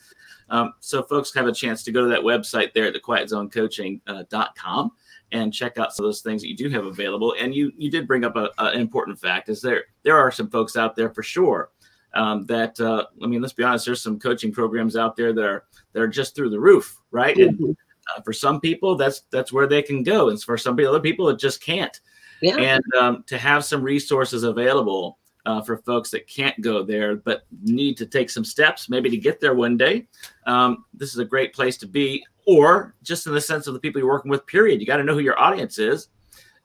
um, 0.49 0.73
so 0.79 1.03
folks 1.03 1.33
have 1.33 1.47
a 1.47 1.51
chance 1.51 1.83
to 1.83 1.91
go 1.91 2.03
to 2.03 2.09
that 2.09 2.21
website 2.21 2.73
there 2.73 2.85
at 2.85 2.93
the 2.93 2.99
quietzonecoaching.com 2.99 4.85
uh, 4.85 4.89
and 5.31 5.53
check 5.53 5.77
out 5.77 5.93
some 5.93 6.05
of 6.05 6.07
those 6.07 6.21
things 6.21 6.41
that 6.41 6.49
you 6.49 6.55
do 6.55 6.69
have 6.69 6.85
available. 6.85 7.35
And 7.39 7.53
you 7.53 7.71
you 7.77 7.89
did 7.89 8.07
bring 8.07 8.23
up 8.23 8.35
an 8.35 8.79
important 8.79 9.19
fact 9.19 9.49
is 9.49 9.61
there 9.61 9.85
there 10.03 10.17
are 10.17 10.31
some 10.31 10.49
folks 10.49 10.75
out 10.75 10.95
there 10.95 11.09
for 11.09 11.23
sure 11.23 11.71
um, 12.13 12.45
that 12.45 12.79
uh, 12.79 13.05
I 13.21 13.27
mean 13.27 13.41
let's 13.41 13.53
be 13.53 13.63
honest 13.63 13.85
there's 13.85 14.01
some 14.01 14.19
coaching 14.19 14.51
programs 14.51 14.95
out 14.95 15.15
there 15.15 15.33
that 15.33 15.45
are 15.45 15.65
that 15.93 16.01
are 16.01 16.07
just 16.07 16.35
through 16.35 16.49
the 16.49 16.59
roof 16.59 16.97
right 17.11 17.35
mm-hmm. 17.35 17.63
and 17.63 17.77
uh, 18.15 18.21
for 18.21 18.33
some 18.33 18.59
people 18.59 18.95
that's 18.95 19.21
that's 19.31 19.51
where 19.51 19.67
they 19.67 19.81
can 19.81 20.03
go 20.03 20.29
and 20.29 20.41
for 20.41 20.57
some 20.57 20.79
other 20.79 20.99
people 20.99 21.27
it 21.29 21.39
just 21.39 21.61
can't 21.61 22.01
yeah. 22.41 22.55
and 22.55 22.83
um, 22.99 23.23
to 23.27 23.37
have 23.37 23.65
some 23.65 23.81
resources 23.81 24.43
available 24.43 25.17
uh, 25.45 25.61
for 25.61 25.77
folks 25.77 26.09
that 26.11 26.27
can't 26.27 26.59
go 26.61 26.83
there 26.83 27.15
but 27.15 27.45
need 27.63 27.97
to 27.97 28.05
take 28.05 28.29
some 28.29 28.43
steps 28.43 28.89
maybe 28.89 29.09
to 29.09 29.17
get 29.17 29.39
there 29.39 29.53
one 29.53 29.77
day. 29.77 30.07
Um, 30.45 30.85
this 30.93 31.11
is 31.11 31.19
a 31.19 31.25
great 31.25 31.53
place 31.53 31.77
to 31.77 31.87
be, 31.87 32.25
or 32.45 32.95
just 33.03 33.27
in 33.27 33.33
the 33.33 33.41
sense 33.41 33.67
of 33.67 33.73
the 33.73 33.79
people 33.79 33.99
you're 33.99 34.09
working 34.09 34.31
with, 34.31 34.45
period. 34.47 34.81
You 34.81 34.87
got 34.87 34.97
to 34.97 35.03
know 35.03 35.13
who 35.13 35.19
your 35.19 35.39
audience 35.39 35.77
is. 35.77 36.09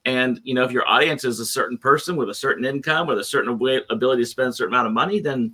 And 0.06 0.40
you 0.44 0.54
know, 0.54 0.64
if 0.64 0.72
your 0.72 0.88
audience 0.88 1.24
is 1.24 1.40
a 1.40 1.46
certain 1.46 1.76
person 1.76 2.16
with 2.16 2.30
a 2.30 2.34
certain 2.34 2.64
income, 2.64 3.06
with 3.06 3.18
a 3.18 3.24
certain 3.24 3.58
way, 3.58 3.82
ability 3.90 4.22
to 4.22 4.26
spend 4.26 4.48
a 4.48 4.52
certain 4.52 4.72
amount 4.72 4.86
of 4.86 4.94
money, 4.94 5.20
then 5.20 5.52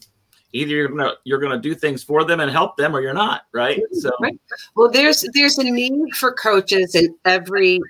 either 0.53 0.71
you're 0.71 0.89
gonna 0.89 1.15
you're 1.25 1.41
gonna 1.41 1.59
do 1.59 1.75
things 1.75 2.05
for 2.05 2.25
them 2.25 2.39
and 2.39 2.51
help 2.51 2.77
them, 2.77 2.95
or 2.95 3.01
you're 3.01 3.13
not, 3.13 3.43
right? 3.53 3.81
So, 3.93 4.11
right. 4.21 4.39
well, 4.77 4.89
there's 4.89 5.25
there's 5.35 5.59
a 5.59 5.65
need 5.65 6.15
for 6.15 6.33
coaches 6.33 6.95
in 6.95 7.15
every 7.25 7.81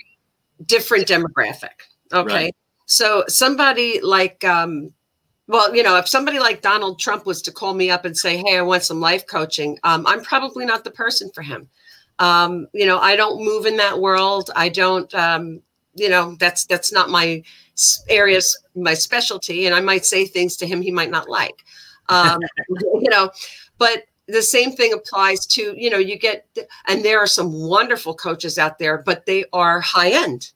different 0.65 1.07
demographic. 1.07 1.85
Okay, 2.13 2.45
right. 2.45 2.57
so 2.87 3.25
somebody 3.29 4.01
like 4.01 4.43
um, 4.45 4.95
well, 5.49 5.75
you 5.75 5.83
know, 5.83 5.97
if 5.97 6.09
somebody 6.09 6.39
like 6.39 6.61
Donald 6.61 6.99
Trump 6.99 7.25
was 7.25 7.41
to 7.43 7.53
call 7.53 7.75
me 7.75 7.91
up 7.91 8.05
and 8.05 8.17
say, 8.17 8.37
"Hey, 8.39 8.59
I 8.59 8.63
want 8.63 8.83
some 8.83 9.01
life 9.01 9.27
coaching," 9.27 9.79
um, 9.85 10.07
I'm 10.07 10.23
probably 10.23 10.67
not 10.67 10.85
the 10.85 10.91
person 10.91 11.31
for 11.35 11.43
him. 11.43 11.69
Um, 12.19 12.67
you 12.73 12.87
know, 12.87 12.99
I 12.99 13.15
don't 13.15 13.45
move 13.45 13.67
in 13.67 13.77
that 13.77 14.01
world. 14.01 14.51
I 14.57 14.69
don't. 14.69 15.13
Um, 15.15 15.61
you 15.95 16.09
know, 16.09 16.37
that's 16.39 16.67
that's 16.67 16.93
not 16.93 17.11
my 17.11 17.43
areas, 18.09 18.59
my 18.75 18.95
specialty, 18.95 19.67
and 19.67 19.75
I 19.75 19.81
might 19.81 20.05
say 20.05 20.27
things 20.27 20.57
to 20.57 20.67
him 20.67 20.83
he 20.83 20.91
might 20.91 21.11
not 21.11 21.29
like. 21.29 21.65
Um, 22.09 22.41
you 22.69 23.09
know, 23.09 23.31
but 23.79 24.05
the 24.27 24.43
same 24.43 24.73
thing 24.73 24.93
applies 24.93 25.47
to 25.47 25.75
you 25.77 25.91
know 25.91 25.99
you 25.99 26.19
get 26.19 26.47
and 26.87 27.05
there 27.05 27.19
are 27.19 27.27
some 27.27 27.53
wonderful 27.53 28.15
coaches 28.15 28.59
out 28.59 28.79
there, 28.79 28.99
but 28.99 29.27
they 29.27 29.45
are 29.53 29.81
high 29.81 30.11
end. 30.11 30.51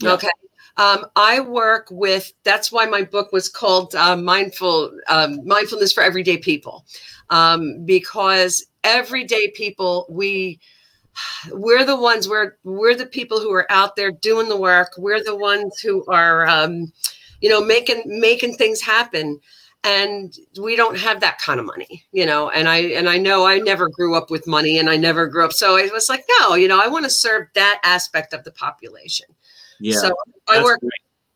Yeah. 0.00 0.12
Okay, 0.12 0.28
um, 0.76 1.06
I 1.16 1.40
work 1.40 1.88
with. 1.90 2.32
That's 2.44 2.70
why 2.70 2.86
my 2.86 3.02
book 3.02 3.32
was 3.32 3.48
called 3.48 3.94
uh, 3.94 4.16
"Mindful 4.16 4.92
um, 5.08 5.46
Mindfulness 5.46 5.92
for 5.92 6.02
Everyday 6.02 6.36
People," 6.38 6.84
um, 7.30 7.84
because 7.84 8.66
everyday 8.84 9.50
people 9.50 10.06
we 10.08 10.60
we're 11.50 11.84
the 11.84 11.96
ones 11.96 12.28
we're 12.28 12.56
we're 12.62 12.94
the 12.94 13.06
people 13.06 13.40
who 13.40 13.52
are 13.52 13.70
out 13.70 13.96
there 13.96 14.12
doing 14.12 14.48
the 14.48 14.56
work. 14.56 14.92
We're 14.98 15.22
the 15.22 15.36
ones 15.36 15.80
who 15.80 16.04
are 16.06 16.46
um, 16.46 16.92
you 17.40 17.48
know 17.48 17.64
making 17.64 18.02
making 18.06 18.56
things 18.56 18.80
happen 18.80 19.40
and 19.84 20.34
we 20.60 20.74
don't 20.74 20.98
have 20.98 21.20
that 21.20 21.38
kind 21.38 21.60
of 21.60 21.66
money 21.66 22.04
you 22.10 22.26
know 22.26 22.50
and 22.50 22.68
i 22.68 22.78
and 22.78 23.08
i 23.08 23.18
know 23.18 23.46
i 23.46 23.58
never 23.58 23.88
grew 23.88 24.14
up 24.16 24.30
with 24.30 24.46
money 24.46 24.78
and 24.78 24.90
i 24.90 24.96
never 24.96 25.26
grew 25.26 25.44
up 25.44 25.52
so 25.52 25.76
i 25.76 25.86
was 25.92 26.08
like 26.08 26.24
no 26.40 26.54
you 26.54 26.66
know 26.66 26.80
i 26.82 26.88
want 26.88 27.04
to 27.04 27.10
serve 27.10 27.46
that 27.54 27.80
aspect 27.84 28.32
of 28.32 28.42
the 28.44 28.50
population 28.50 29.26
yeah. 29.80 29.98
So 29.98 30.16
I 30.48 30.62
work. 30.62 30.80
Great. 30.80 30.92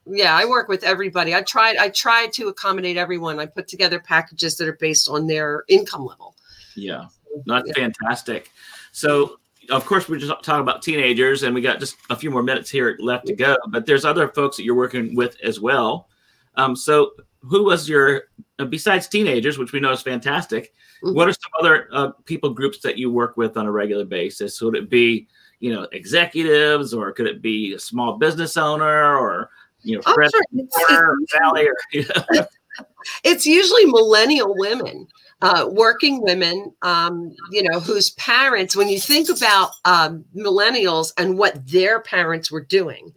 Yeah, 0.07 0.35
I 0.35 0.45
work 0.45 0.69
with 0.69 0.83
everybody. 0.83 1.35
I 1.35 1.43
tried. 1.43 1.77
I 1.77 1.91
try 1.91 2.29
to 2.29 2.49
accommodate 2.49 2.97
everyone. 2.97 3.39
I 3.39 3.47
put 3.47 3.69
together 3.69 4.01
packages 4.01 4.57
that 4.57 4.67
are 4.67 4.77
based 4.81 5.09
on 5.09 5.27
their 5.27 5.65
income 5.69 6.05
level. 6.05 6.35
Yeah, 6.75 7.07
not 7.47 7.67
yeah. 7.67 7.75
fantastic. 7.75 8.51
So 8.93 9.39
of 9.71 9.87
course, 9.87 10.09
we're 10.09 10.19
just 10.19 10.33
talking 10.43 10.61
about 10.61 10.83
teenagers, 10.83 11.43
and 11.43 11.55
we 11.55 11.61
got 11.61 11.81
just 11.81 11.97
a 12.11 12.17
few 12.17 12.31
more 12.31 12.43
minutes 12.43 12.71
here 12.71 12.97
left 13.01 13.27
to 13.27 13.35
go. 13.35 13.57
But 13.69 13.87
there's 13.87 14.05
other 14.05 14.29
folks 14.29 14.57
that 14.57 14.65
you're 14.65 14.75
working 14.75 15.15
with 15.15 15.37
as 15.43 15.61
well. 15.61 16.09
Um, 16.57 16.75
so, 16.75 17.13
who 17.43 17.65
was 17.65 17.89
your 17.89 18.25
uh, 18.59 18.65
besides 18.65 19.09
teenagers, 19.09 19.59
which 19.59 19.73
we 19.73 19.81
know 19.81 19.93
is 19.93 20.03
fantastic? 20.03 20.75
Mm-hmm. 21.03 21.15
What 21.15 21.29
are 21.29 21.33
some 21.33 21.53
other 21.61 21.89
uh, 21.93 22.11
people 22.25 22.51
groups 22.51 22.81
that 22.81 22.99
you 22.99 23.11
work 23.11 23.37
with 23.37 23.57
on 23.57 23.67
a 23.67 23.73
regular 23.73 24.05
basis? 24.05 24.61
Would 24.61 24.77
it 24.77 24.91
be 24.91 25.29
you 25.61 25.73
know 25.73 25.87
executives 25.93 26.93
or 26.93 27.13
could 27.13 27.27
it 27.27 27.41
be 27.41 27.75
a 27.75 27.79
small 27.79 28.19
business 28.19 28.57
owner 28.57 29.17
or 29.17 29.51
you 29.83 29.97
know 29.97 30.03
Fred 30.03 30.31
sure. 30.31 30.43
it's, 30.53 30.91
or 30.91 31.17
Sally 31.29 31.69
or 31.69 31.77
you 31.93 32.05
know. 32.05 32.47
it's 33.25 33.47
usually 33.47 33.85
millennial 33.87 34.55
women 34.57 35.07
uh, 35.43 35.67
working 35.71 36.21
women 36.23 36.73
um, 36.83 37.35
you 37.51 37.63
know 37.63 37.79
whose 37.79 38.11
parents 38.11 38.75
when 38.75 38.89
you 38.89 38.99
think 38.99 39.29
about 39.29 39.71
um, 39.85 40.25
millennials 40.35 41.13
and 41.17 41.39
what 41.39 41.67
their 41.67 42.01
parents 42.01 42.51
were 42.51 42.65
doing 42.65 43.13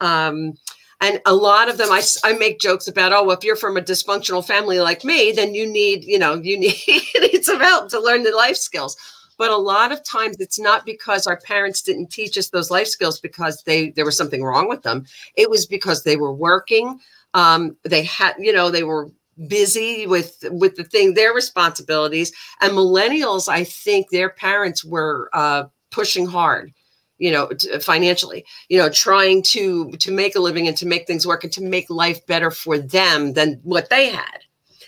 um, 0.00 0.54
and 1.00 1.20
a 1.26 1.34
lot 1.34 1.68
of 1.68 1.78
them 1.78 1.90
I, 1.90 2.02
I 2.24 2.34
make 2.34 2.60
jokes 2.60 2.88
about 2.88 3.12
oh 3.12 3.30
if 3.30 3.42
you're 3.42 3.56
from 3.56 3.76
a 3.76 3.82
dysfunctional 3.82 4.46
family 4.46 4.80
like 4.80 5.02
me 5.02 5.32
then 5.32 5.54
you 5.54 5.66
need 5.66 6.04
you 6.04 6.18
know 6.18 6.34
you 6.34 6.58
need, 6.58 6.76
you 6.86 7.20
need 7.20 7.44
some 7.44 7.60
help 7.60 7.88
to 7.90 8.00
learn 8.00 8.22
the 8.22 8.32
life 8.32 8.56
skills 8.56 8.96
but 9.38 9.50
a 9.50 9.56
lot 9.56 9.92
of 9.92 10.02
times 10.04 10.36
it's 10.40 10.58
not 10.58 10.86
because 10.86 11.26
our 11.26 11.38
parents 11.40 11.82
didn't 11.82 12.10
teach 12.10 12.38
us 12.38 12.50
those 12.50 12.70
life 12.70 12.88
skills 12.88 13.20
because 13.20 13.62
they 13.64 13.90
there 13.90 14.04
was 14.04 14.16
something 14.16 14.42
wrong 14.42 14.68
with 14.68 14.82
them. 14.82 15.04
It 15.36 15.50
was 15.50 15.66
because 15.66 16.02
they 16.02 16.16
were 16.16 16.32
working 16.32 17.00
um, 17.36 17.76
they 17.84 18.02
had 18.02 18.34
you 18.38 18.52
know 18.52 18.70
they 18.70 18.82
were 18.82 19.10
busy 19.46 20.06
with 20.06 20.42
with 20.50 20.76
the 20.76 20.84
thing 20.84 21.14
their 21.14 21.32
responsibilities. 21.32 22.32
And 22.60 22.72
millennials 22.72 23.48
i 23.48 23.62
think 23.62 24.10
their 24.10 24.30
parents 24.30 24.84
were 24.84 25.28
uh, 25.32 25.64
pushing 25.90 26.26
hard 26.26 26.72
you 27.18 27.30
know 27.30 27.50
financially 27.80 28.44
you 28.68 28.78
know 28.78 28.88
trying 28.88 29.42
to 29.42 29.90
to 29.92 30.10
make 30.10 30.34
a 30.34 30.40
living 30.40 30.66
and 30.68 30.76
to 30.78 30.86
make 30.86 31.06
things 31.06 31.26
work 31.26 31.44
and 31.44 31.52
to 31.52 31.62
make 31.62 31.88
life 31.90 32.24
better 32.26 32.50
for 32.50 32.78
them 32.78 33.34
than 33.34 33.60
what 33.62 33.88
they 33.90 34.08
had 34.08 34.38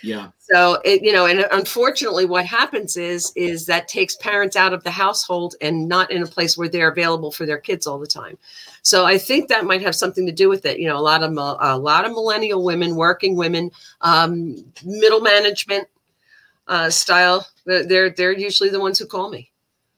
yeah 0.03 0.29
so 0.39 0.81
it 0.85 1.03
you 1.03 1.13
know 1.13 1.27
and 1.27 1.47
unfortunately 1.53 2.25
what 2.25 2.45
happens 2.45 2.97
is 2.97 3.33
is 3.37 3.67
that 3.67 3.89
takes 3.89 4.17
parents 4.17 4.57
out 4.57 4.73
of 4.73 4.83
the 4.85 4.91
household 4.91 5.55
and 5.61 5.89
not 5.89 6.11
in 6.11 6.23
a 6.23 6.27
place 6.27 6.57
where 6.57 6.69
they're 6.69 6.91
available 6.91 7.31
for 7.31 7.47
their 7.47 7.59
kids 7.59 7.87
all 7.87 7.99
the 7.99 8.07
time 8.07 8.37
so 8.83 9.05
i 9.05 9.19
think 9.19 9.49
that 9.49 9.65
might 9.65 9.83
have 9.83 9.95
something 9.95 10.27
to 10.27 10.33
do 10.33 10.49
with 10.49 10.65
it 10.65 10.79
you 10.79 10.87
know 10.87 10.97
a 10.97 11.01
lot 11.01 11.23
of 11.23 11.33
a 11.33 11.79
lot 11.79 12.05
of 12.05 12.13
millennial 12.13 12.65
women 12.65 12.95
working 12.95 13.37
women 13.37 13.71
um, 14.03 14.57
middle 14.85 15.21
management 15.21 15.87
uh, 16.69 16.91
style 16.91 17.47
they're 17.65 18.11
they're 18.11 18.37
usually 18.37 18.71
the 18.71 18.81
ones 18.81 18.99
who 18.99 19.07
call 19.07 19.31
me 19.31 19.51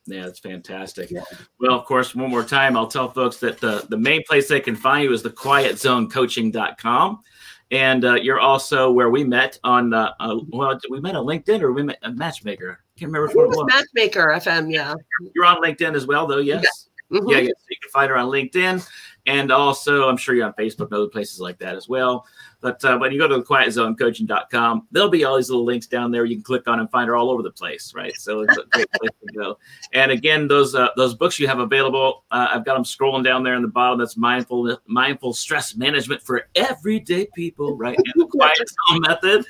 yeah, 0.06 0.24
that's 0.24 0.40
fantastic. 0.40 1.10
Yeah. 1.10 1.22
Well, 1.60 1.78
of 1.78 1.84
course, 1.84 2.14
one 2.14 2.30
more 2.30 2.42
time, 2.42 2.76
I'll 2.76 2.88
tell 2.88 3.10
folks 3.10 3.36
that 3.38 3.60
the, 3.60 3.86
the 3.88 3.96
main 3.96 4.22
place 4.24 4.48
they 4.48 4.60
can 4.60 4.74
find 4.74 5.04
you 5.04 5.12
is 5.12 5.22
the 5.22 5.30
quietzonecoaching.com. 5.30 7.20
And 7.70 8.04
uh, 8.04 8.14
you're 8.14 8.40
also 8.40 8.90
where 8.90 9.10
we 9.10 9.22
met 9.22 9.58
on, 9.62 9.94
uh, 9.94 10.12
uh, 10.18 10.40
well, 10.48 10.78
we 10.90 11.00
met 11.00 11.14
on 11.14 11.24
LinkedIn 11.24 11.62
or 11.62 11.72
we 11.72 11.84
met 11.84 11.98
a 12.02 12.10
Matchmaker. 12.10 12.80
I 12.82 12.98
can't 12.98 13.12
remember 13.12 13.32
what 13.32 13.44
it 13.44 13.48
was. 13.50 13.66
Matchmaker 13.68 14.26
FM, 14.28 14.72
yeah. 14.72 14.94
You're 15.34 15.44
on 15.44 15.62
LinkedIn 15.62 15.94
as 15.94 16.06
well, 16.06 16.26
though, 16.26 16.38
yes? 16.38 16.64
Yeah. 17.10 17.18
Mm-hmm. 17.18 17.28
yeah, 17.28 17.38
yeah. 17.38 17.48
So 17.48 17.66
you 17.70 17.76
can 17.80 17.90
find 17.90 18.10
her 18.10 18.16
on 18.16 18.28
LinkedIn. 18.28 18.88
And 19.30 19.52
also, 19.52 20.08
I'm 20.08 20.16
sure 20.16 20.34
you're 20.34 20.44
on 20.44 20.54
Facebook 20.54 20.86
and 20.86 20.94
other 20.94 21.06
places 21.06 21.38
like 21.38 21.56
that 21.60 21.76
as 21.76 21.88
well. 21.88 22.26
But 22.60 22.84
uh, 22.84 22.98
when 22.98 23.12
you 23.12 23.18
go 23.18 23.28
to 23.28 23.36
the 23.36 23.44
quietzonecoaching.com, 23.44 24.88
there'll 24.90 25.08
be 25.08 25.24
all 25.24 25.36
these 25.36 25.48
little 25.48 25.64
links 25.64 25.86
down 25.86 26.10
there 26.10 26.24
you 26.24 26.34
can 26.34 26.42
click 26.42 26.66
on 26.66 26.80
and 26.80 26.90
find 26.90 27.06
her 27.06 27.14
all 27.14 27.30
over 27.30 27.40
the 27.40 27.52
place, 27.52 27.94
right? 27.94 28.14
So 28.16 28.40
it's 28.40 28.56
a 28.58 28.64
great 28.72 28.90
place 28.90 29.10
to 29.28 29.38
go. 29.38 29.58
And 29.92 30.10
again, 30.10 30.48
those 30.48 30.74
uh, 30.74 30.88
those 30.96 31.14
books 31.14 31.38
you 31.38 31.46
have 31.46 31.60
available, 31.60 32.24
uh, 32.32 32.48
I've 32.50 32.64
got 32.64 32.74
them 32.74 32.82
scrolling 32.82 33.22
down 33.22 33.44
there 33.44 33.54
in 33.54 33.62
the 33.62 33.68
bottom. 33.68 34.00
That's 34.00 34.16
mindful 34.16 34.76
mindful 34.88 35.32
stress 35.32 35.76
management 35.76 36.22
for 36.22 36.48
everyday 36.56 37.26
people, 37.32 37.76
right? 37.76 37.96
And 37.96 38.12
the 38.16 38.26
quiet 38.26 38.58
zone 38.90 39.00
method. 39.02 39.46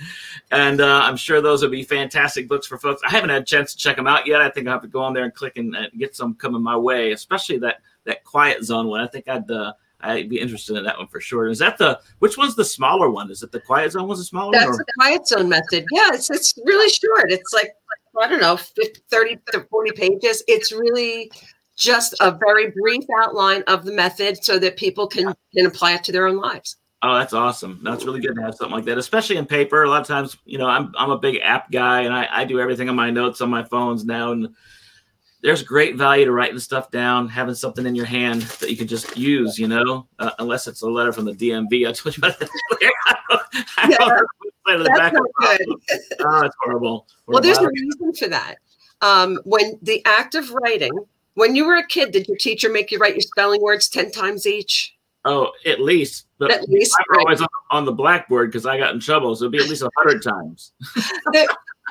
And 0.50 0.82
uh, 0.82 1.00
I'm 1.02 1.16
sure 1.16 1.40
those 1.40 1.62
will 1.62 1.70
be 1.70 1.84
fantastic 1.84 2.48
books 2.48 2.66
for 2.66 2.76
folks. 2.76 3.00
I 3.04 3.10
haven't 3.10 3.30
had 3.30 3.42
a 3.42 3.46
chance 3.46 3.72
to 3.72 3.78
check 3.78 3.96
them 3.96 4.06
out 4.06 4.26
yet. 4.26 4.42
I 4.42 4.50
think 4.50 4.68
I 4.68 4.72
have 4.72 4.82
to 4.82 4.88
go 4.88 5.00
on 5.00 5.14
there 5.14 5.24
and 5.24 5.34
click 5.34 5.56
and, 5.56 5.74
and 5.74 5.90
get 5.98 6.14
some 6.14 6.34
coming 6.34 6.62
my 6.62 6.76
way, 6.76 7.12
especially 7.12 7.58
that 7.60 7.80
that 8.06 8.24
quiet 8.24 8.64
zone 8.64 8.88
one. 8.88 9.00
I 9.00 9.06
think 9.06 9.28
I'd 9.28 9.50
uh, 9.50 9.72
I'd 10.00 10.28
be 10.28 10.40
interested 10.40 10.76
in 10.76 10.84
that 10.84 10.98
one 10.98 11.08
for 11.08 11.20
sure. 11.20 11.48
Is 11.48 11.58
that 11.58 11.78
the 11.78 12.00
which 12.18 12.38
one's 12.38 12.56
the 12.56 12.64
smaller 12.64 13.10
one? 13.10 13.30
Is 13.30 13.42
it 13.42 13.52
the 13.52 13.60
quiet 13.60 13.92
zone 13.92 14.08
was 14.08 14.18
the 14.18 14.24
smaller 14.24 14.52
That's 14.52 14.68
one? 14.68 14.78
the 14.78 14.92
quiet 14.98 15.26
zone 15.26 15.48
method. 15.48 15.84
Yeah, 15.92 16.10
it's 16.12 16.30
it's 16.30 16.54
really 16.64 16.88
short. 16.90 17.30
It's 17.30 17.52
like 17.52 17.72
I 18.20 18.28
don't 18.28 18.40
know, 18.40 18.56
50, 18.56 19.00
30 19.10 19.38
to 19.52 19.66
40 19.70 19.92
pages. 19.92 20.42
It's 20.48 20.72
really 20.72 21.30
just 21.76 22.14
a 22.20 22.32
very 22.32 22.70
brief 22.70 23.04
outline 23.22 23.62
of 23.66 23.84
the 23.84 23.92
method 23.92 24.42
so 24.44 24.58
that 24.58 24.76
people 24.76 25.06
can 25.06 25.34
can 25.54 25.66
apply 25.66 25.94
it 25.94 26.04
to 26.04 26.12
their 26.12 26.26
own 26.26 26.36
lives. 26.36 26.76
Oh, 27.02 27.14
that's 27.14 27.32
awesome. 27.32 27.80
That's 27.82 28.04
really 28.04 28.20
good 28.20 28.34
to 28.34 28.42
have 28.42 28.54
something 28.54 28.74
like 28.74 28.84
that, 28.84 28.98
especially 28.98 29.38
in 29.38 29.46
paper. 29.46 29.84
A 29.84 29.88
lot 29.88 30.02
of 30.02 30.06
times, 30.06 30.36
you 30.44 30.58
know, 30.58 30.66
I'm 30.66 30.92
I'm 30.98 31.10
a 31.10 31.18
big 31.18 31.40
app 31.42 31.70
guy 31.70 32.02
and 32.02 32.12
I, 32.12 32.28
I 32.30 32.44
do 32.44 32.60
everything 32.60 32.88
on 32.90 32.96
my 32.96 33.10
notes 33.10 33.40
on 33.40 33.48
my 33.48 33.64
phones 33.64 34.04
now. 34.04 34.32
And 34.32 34.54
there's 35.42 35.62
great 35.62 35.96
value 35.96 36.24
to 36.26 36.32
writing 36.32 36.58
stuff 36.58 36.90
down, 36.90 37.28
having 37.28 37.54
something 37.54 37.86
in 37.86 37.94
your 37.94 38.06
hand 38.06 38.42
that 38.42 38.70
you 38.70 38.76
can 38.76 38.86
just 38.86 39.16
use, 39.16 39.58
you 39.58 39.68
know, 39.68 40.06
uh, 40.18 40.32
unless 40.38 40.66
it's 40.66 40.82
a 40.82 40.88
letter 40.88 41.12
from 41.12 41.24
the 41.24 41.32
DMV. 41.32 41.88
I 41.88 41.92
told 41.92 42.16
you 42.16 42.20
about 42.20 42.38
that. 42.38 42.50
I 43.76 43.88
Yeah, 43.88 44.76
That's 44.76 44.98
back 44.98 45.12
not 45.14 45.22
good. 45.38 45.66
Oh, 46.20 46.40
it's 46.44 46.56
horrible. 46.60 47.06
Well, 47.26 47.40
there's 47.40 47.58
a 47.58 47.68
reason 47.68 48.14
for 48.14 48.28
that. 48.28 48.56
Um, 49.00 49.38
when 49.44 49.78
the 49.82 50.04
act 50.04 50.34
of 50.34 50.50
writing, 50.50 50.92
when 51.34 51.56
you 51.56 51.64
were 51.64 51.76
a 51.76 51.86
kid, 51.86 52.12
did 52.12 52.28
your 52.28 52.36
teacher 52.36 52.68
make 52.68 52.90
you 52.90 52.98
write 52.98 53.14
your 53.14 53.22
spelling 53.22 53.62
words 53.62 53.88
10 53.88 54.10
times 54.10 54.46
each? 54.46 54.94
Oh, 55.24 55.50
at 55.66 55.80
least. 55.80 56.26
But 56.38 56.50
At 56.50 56.68
least, 56.68 56.94
I'm 56.98 57.16
right. 57.16 57.24
always 57.26 57.40
on, 57.42 57.48
on 57.70 57.84
the 57.84 57.92
blackboard 57.92 58.50
because 58.50 58.64
I 58.64 58.78
got 58.78 58.94
in 58.94 59.00
trouble. 59.00 59.34
So 59.36 59.44
it'd 59.44 59.52
be 59.52 59.58
at 59.58 59.68
least 59.68 59.82
a 59.82 59.90
hundred 59.98 60.22
times. 60.22 60.72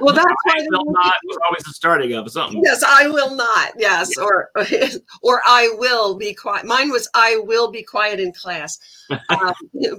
Well, 0.02 0.16
that's 0.16 0.26
why 0.26 0.54
I 0.58 0.66
will 0.70 0.92
not 0.92 1.14
was 1.26 1.38
always 1.48 1.64
the 1.64 1.74
starting 1.74 2.14
of 2.14 2.30
something. 2.32 2.62
Yes, 2.64 2.84
I 2.86 3.08
will 3.08 3.36
not. 3.36 3.74
Yes, 3.78 4.18
or 4.18 4.50
or 5.22 5.42
I 5.46 5.70
will 5.78 6.16
be 6.16 6.34
quiet. 6.34 6.66
Mine 6.66 6.90
was 6.90 7.10
I 7.14 7.38
will 7.44 7.70
be 7.72 7.84
quiet 7.84 8.20
in 8.20 8.32
class. 8.34 8.80
Um, 9.30 9.54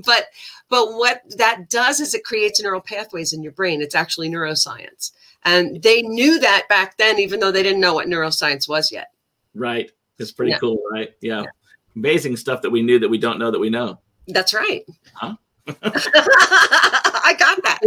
but 0.05 0.27
but 0.69 0.93
what 0.95 1.23
that 1.37 1.69
does 1.69 1.99
is 1.99 2.15
it 2.15 2.23
creates 2.25 2.61
neural 2.63 2.81
pathways 2.81 3.33
in 3.33 3.43
your 3.43 3.51
brain. 3.53 3.83
It's 3.83 3.95
actually 3.97 4.31
neuroscience, 4.31 5.11
and 5.45 5.83
they 5.83 6.03
knew 6.03 6.39
that 6.39 6.69
back 6.69 6.97
then, 6.97 7.19
even 7.19 7.41
though 7.41 7.51
they 7.51 7.63
didn't 7.65 7.81
know 7.81 7.95
what 7.95 8.07
neuroscience 8.07 8.69
was 8.69 8.93
yet. 8.93 9.09
Right. 9.55 9.91
It's 10.21 10.31
pretty 10.31 10.53
Yeah. 10.53 10.59
cool, 10.59 10.81
right? 10.93 11.13
Yeah. 11.21 11.43
Amazing 11.97 12.37
stuff 12.37 12.63
that 12.63 12.71
we 12.71 12.83
knew 12.83 13.01
that 13.01 13.09
we 13.09 13.19
don't 13.19 13.39
know 13.41 13.51
that 13.51 13.59
we 13.59 13.69
know. 13.71 13.99
That's 14.29 14.55
right. 14.55 14.85
Huh? 15.15 15.35
I 17.31 17.35
got 17.35 17.63
that. 17.63 17.79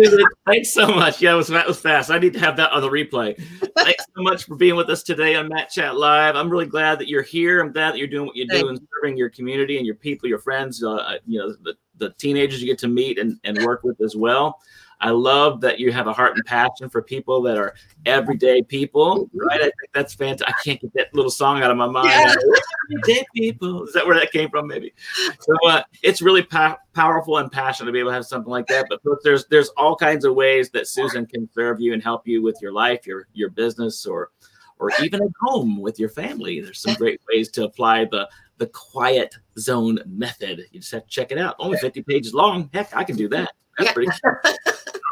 Thanks 0.45 0.73
so 0.73 0.87
much. 0.87 1.21
Yeah, 1.21 1.33
it 1.33 1.35
was, 1.35 1.49
that 1.49 1.67
was 1.67 1.77
fast. 1.77 2.09
I 2.09 2.17
need 2.17 2.31
to 2.31 2.39
have 2.39 2.55
that 2.55 2.71
on 2.71 2.81
the 2.81 2.89
replay. 2.89 3.37
Thanks 3.75 4.05
so 4.15 4.23
much 4.23 4.45
for 4.45 4.55
being 4.55 4.77
with 4.77 4.89
us 4.89 5.03
today 5.03 5.35
on 5.35 5.49
Matt 5.49 5.69
Chat 5.69 5.97
Live. 5.97 6.37
I'm 6.37 6.49
really 6.49 6.65
glad 6.65 6.97
that 6.99 7.09
you're 7.09 7.23
here. 7.23 7.59
I'm 7.59 7.73
glad 7.73 7.91
that 7.91 7.97
you're 7.97 8.07
doing 8.07 8.25
what 8.25 8.37
you 8.37 8.47
do 8.47 8.69
and 8.69 8.79
serving 8.95 9.17
your 9.17 9.29
community 9.29 9.75
and 9.77 9.85
your 9.85 9.95
people, 9.95 10.29
your 10.29 10.39
friends, 10.39 10.81
uh, 10.81 11.17
you 11.27 11.39
know, 11.39 11.53
the, 11.61 11.75
the 11.97 12.11
teenagers 12.11 12.61
you 12.61 12.67
get 12.67 12.77
to 12.79 12.87
meet 12.87 13.19
and, 13.19 13.37
and 13.43 13.61
work 13.65 13.83
with 13.83 13.99
as 13.99 14.15
well. 14.15 14.61
I 15.03 15.09
love 15.09 15.59
that 15.61 15.79
you 15.79 15.91
have 15.91 16.07
a 16.07 16.13
heart 16.13 16.37
and 16.37 16.45
passion 16.45 16.87
for 16.87 17.01
people 17.01 17.41
that 17.41 17.57
are 17.57 17.75
everyday 18.05 18.61
people, 18.61 19.29
right? 19.33 19.59
I 19.59 19.63
think 19.63 19.91
that's 19.93 20.13
fantastic. 20.13 20.47
I 20.47 20.53
can't 20.63 20.79
get 20.79 20.93
that 20.93 21.13
little 21.13 21.29
song 21.29 21.61
out 21.61 21.69
of 21.69 21.75
my 21.75 21.87
mind. 21.87 22.07
Yeah. 22.07 22.33
Everyday 22.91 23.25
people. 23.35 23.83
Is 23.83 23.93
that 23.93 24.07
where 24.07 24.17
that 24.17 24.31
came 24.31 24.49
from? 24.49 24.67
Maybe. 24.67 24.93
So 25.39 25.55
uh, 25.67 25.83
it's 26.03 26.21
really 26.21 26.41
pow- 26.41 26.77
powerful 26.93 27.37
and 27.37 27.51
passionate 27.51 27.87
to 27.87 27.91
be 27.91 27.99
able 27.99 28.11
to 28.11 28.15
have 28.15 28.25
something 28.25 28.49
like 28.49 28.67
that. 28.67 28.87
But 28.89 29.01
there's 29.25 29.45
there's 29.47 29.69
all 29.75 29.95
kinds 29.97 30.23
of 30.23 30.35
ways 30.35 30.69
that 30.69 30.87
Susan 30.87 31.25
can 31.25 31.49
serve 31.53 31.81
you 31.81 31.91
and 31.91 32.01
help 32.01 32.25
you 32.25 32.41
with 32.41 32.57
your 32.61 32.71
life, 32.71 33.05
your 33.05 33.27
your 33.33 33.49
business, 33.49 34.05
or 34.05 34.31
or 34.79 34.89
even 35.01 35.21
at 35.21 35.29
home 35.41 35.81
with 35.81 35.99
your 35.99 36.09
family. 36.09 36.61
There's 36.61 36.81
some 36.81 36.95
great 36.95 37.19
ways 37.29 37.49
to 37.51 37.65
apply 37.65 38.05
the 38.05 38.29
the 38.63 38.69
quiet 38.69 39.35
zone 39.59 39.99
method. 40.05 40.65
You 40.71 40.79
just 40.79 40.93
have 40.93 41.03
to 41.03 41.09
check 41.09 41.33
it 41.33 41.37
out. 41.37 41.55
Only 41.59 41.77
50 41.79 42.01
pages 42.03 42.33
long. 42.33 42.69
Heck, 42.73 42.95
I 42.95 43.03
can 43.03 43.17
do 43.17 43.27
that. 43.27 43.51
That's 43.77 43.89
Yeah. 43.89 43.93
pretty 43.93 44.11
All 44.23 44.31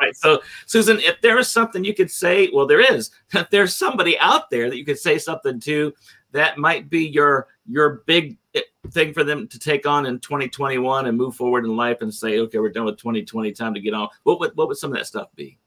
right. 0.01 0.15
So, 0.15 0.41
Susan, 0.67 0.99
if 1.01 1.19
there 1.19 1.37
is 1.37 1.49
something 1.51 1.83
you 1.83 1.93
could 1.93 2.09
say, 2.09 2.49
well, 2.53 2.65
there 2.65 2.79
is. 2.79 3.11
If 3.33 3.49
there's 3.49 3.75
somebody 3.75 4.17
out 4.19 4.49
there 4.49 4.69
that 4.69 4.77
you 4.77 4.85
could 4.85 4.99
say 4.99 5.17
something 5.17 5.59
to, 5.61 5.93
that 6.31 6.57
might 6.57 6.89
be 6.89 7.05
your 7.05 7.47
your 7.67 8.03
big 8.05 8.37
eh, 8.55 8.61
thing 8.91 9.13
for 9.13 9.25
them 9.25 9.49
to 9.49 9.59
take 9.59 9.85
on 9.85 10.05
in 10.05 10.19
2021 10.19 11.07
and 11.07 11.17
move 11.17 11.35
forward 11.35 11.65
in 11.65 11.75
life 11.75 12.01
and 12.01 12.13
say, 12.13 12.39
okay, 12.39 12.59
we're 12.59 12.69
done 12.69 12.85
with 12.85 12.97
2020, 12.97 13.51
time 13.51 13.73
to 13.73 13.81
get 13.81 13.93
on. 13.93 14.07
What 14.23 14.39
would 14.39 14.55
what 14.55 14.69
would 14.69 14.77
some 14.77 14.91
of 14.93 14.97
that 14.97 15.07
stuff 15.07 15.27
be? 15.35 15.59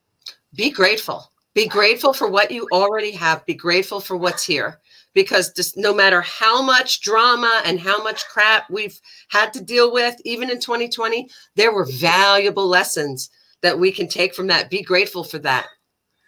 Be 0.54 0.70
grateful. 0.70 1.30
Be 1.52 1.68
grateful 1.68 2.14
for 2.14 2.28
what 2.30 2.50
you 2.50 2.66
already 2.72 3.10
have. 3.10 3.44
Be 3.44 3.54
grateful 3.54 4.00
for 4.00 4.16
what's 4.16 4.44
here. 4.44 4.80
Because 5.14 5.52
just 5.52 5.76
no 5.76 5.94
matter 5.94 6.20
how 6.20 6.60
much 6.60 7.00
drama 7.00 7.62
and 7.64 7.78
how 7.78 8.02
much 8.02 8.26
crap 8.26 8.68
we've 8.68 9.00
had 9.28 9.52
to 9.52 9.62
deal 9.62 9.92
with, 9.92 10.16
even 10.24 10.50
in 10.50 10.60
2020, 10.60 11.28
there 11.54 11.72
were 11.72 11.86
valuable 11.86 12.66
lessons 12.66 13.30
that 13.62 13.78
we 13.78 13.92
can 13.92 14.08
take 14.08 14.34
from 14.34 14.48
that. 14.48 14.70
Be 14.70 14.82
grateful 14.82 15.24
for 15.24 15.38
that. 15.38 15.66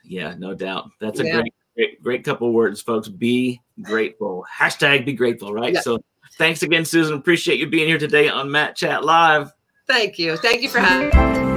Yeah, 0.04 0.34
no 0.38 0.54
doubt. 0.54 0.88
That's 1.00 1.20
a 1.20 1.24
Yeah. 1.24 1.40
great, 1.40 1.54
great, 1.76 2.02
great 2.02 2.24
couple 2.24 2.52
words, 2.52 2.80
folks. 2.80 3.08
Be 3.08 3.60
grateful. 3.82 4.46
Hashtag 4.50 5.04
be 5.04 5.12
grateful, 5.12 5.52
right? 5.52 5.74
Yeah. 5.74 5.80
So 5.80 5.98
thanks 6.38 6.62
again, 6.62 6.84
Susan. 6.84 7.14
Appreciate 7.14 7.58
you 7.58 7.66
being 7.66 7.88
here 7.88 7.98
today 7.98 8.28
on 8.28 8.50
Matt 8.50 8.76
Chat 8.76 9.04
Live. 9.04 9.50
Thank 9.88 10.18
you. 10.18 10.36
Thank 10.36 10.62
you 10.62 10.68
for 10.68 10.78
having 10.78 11.55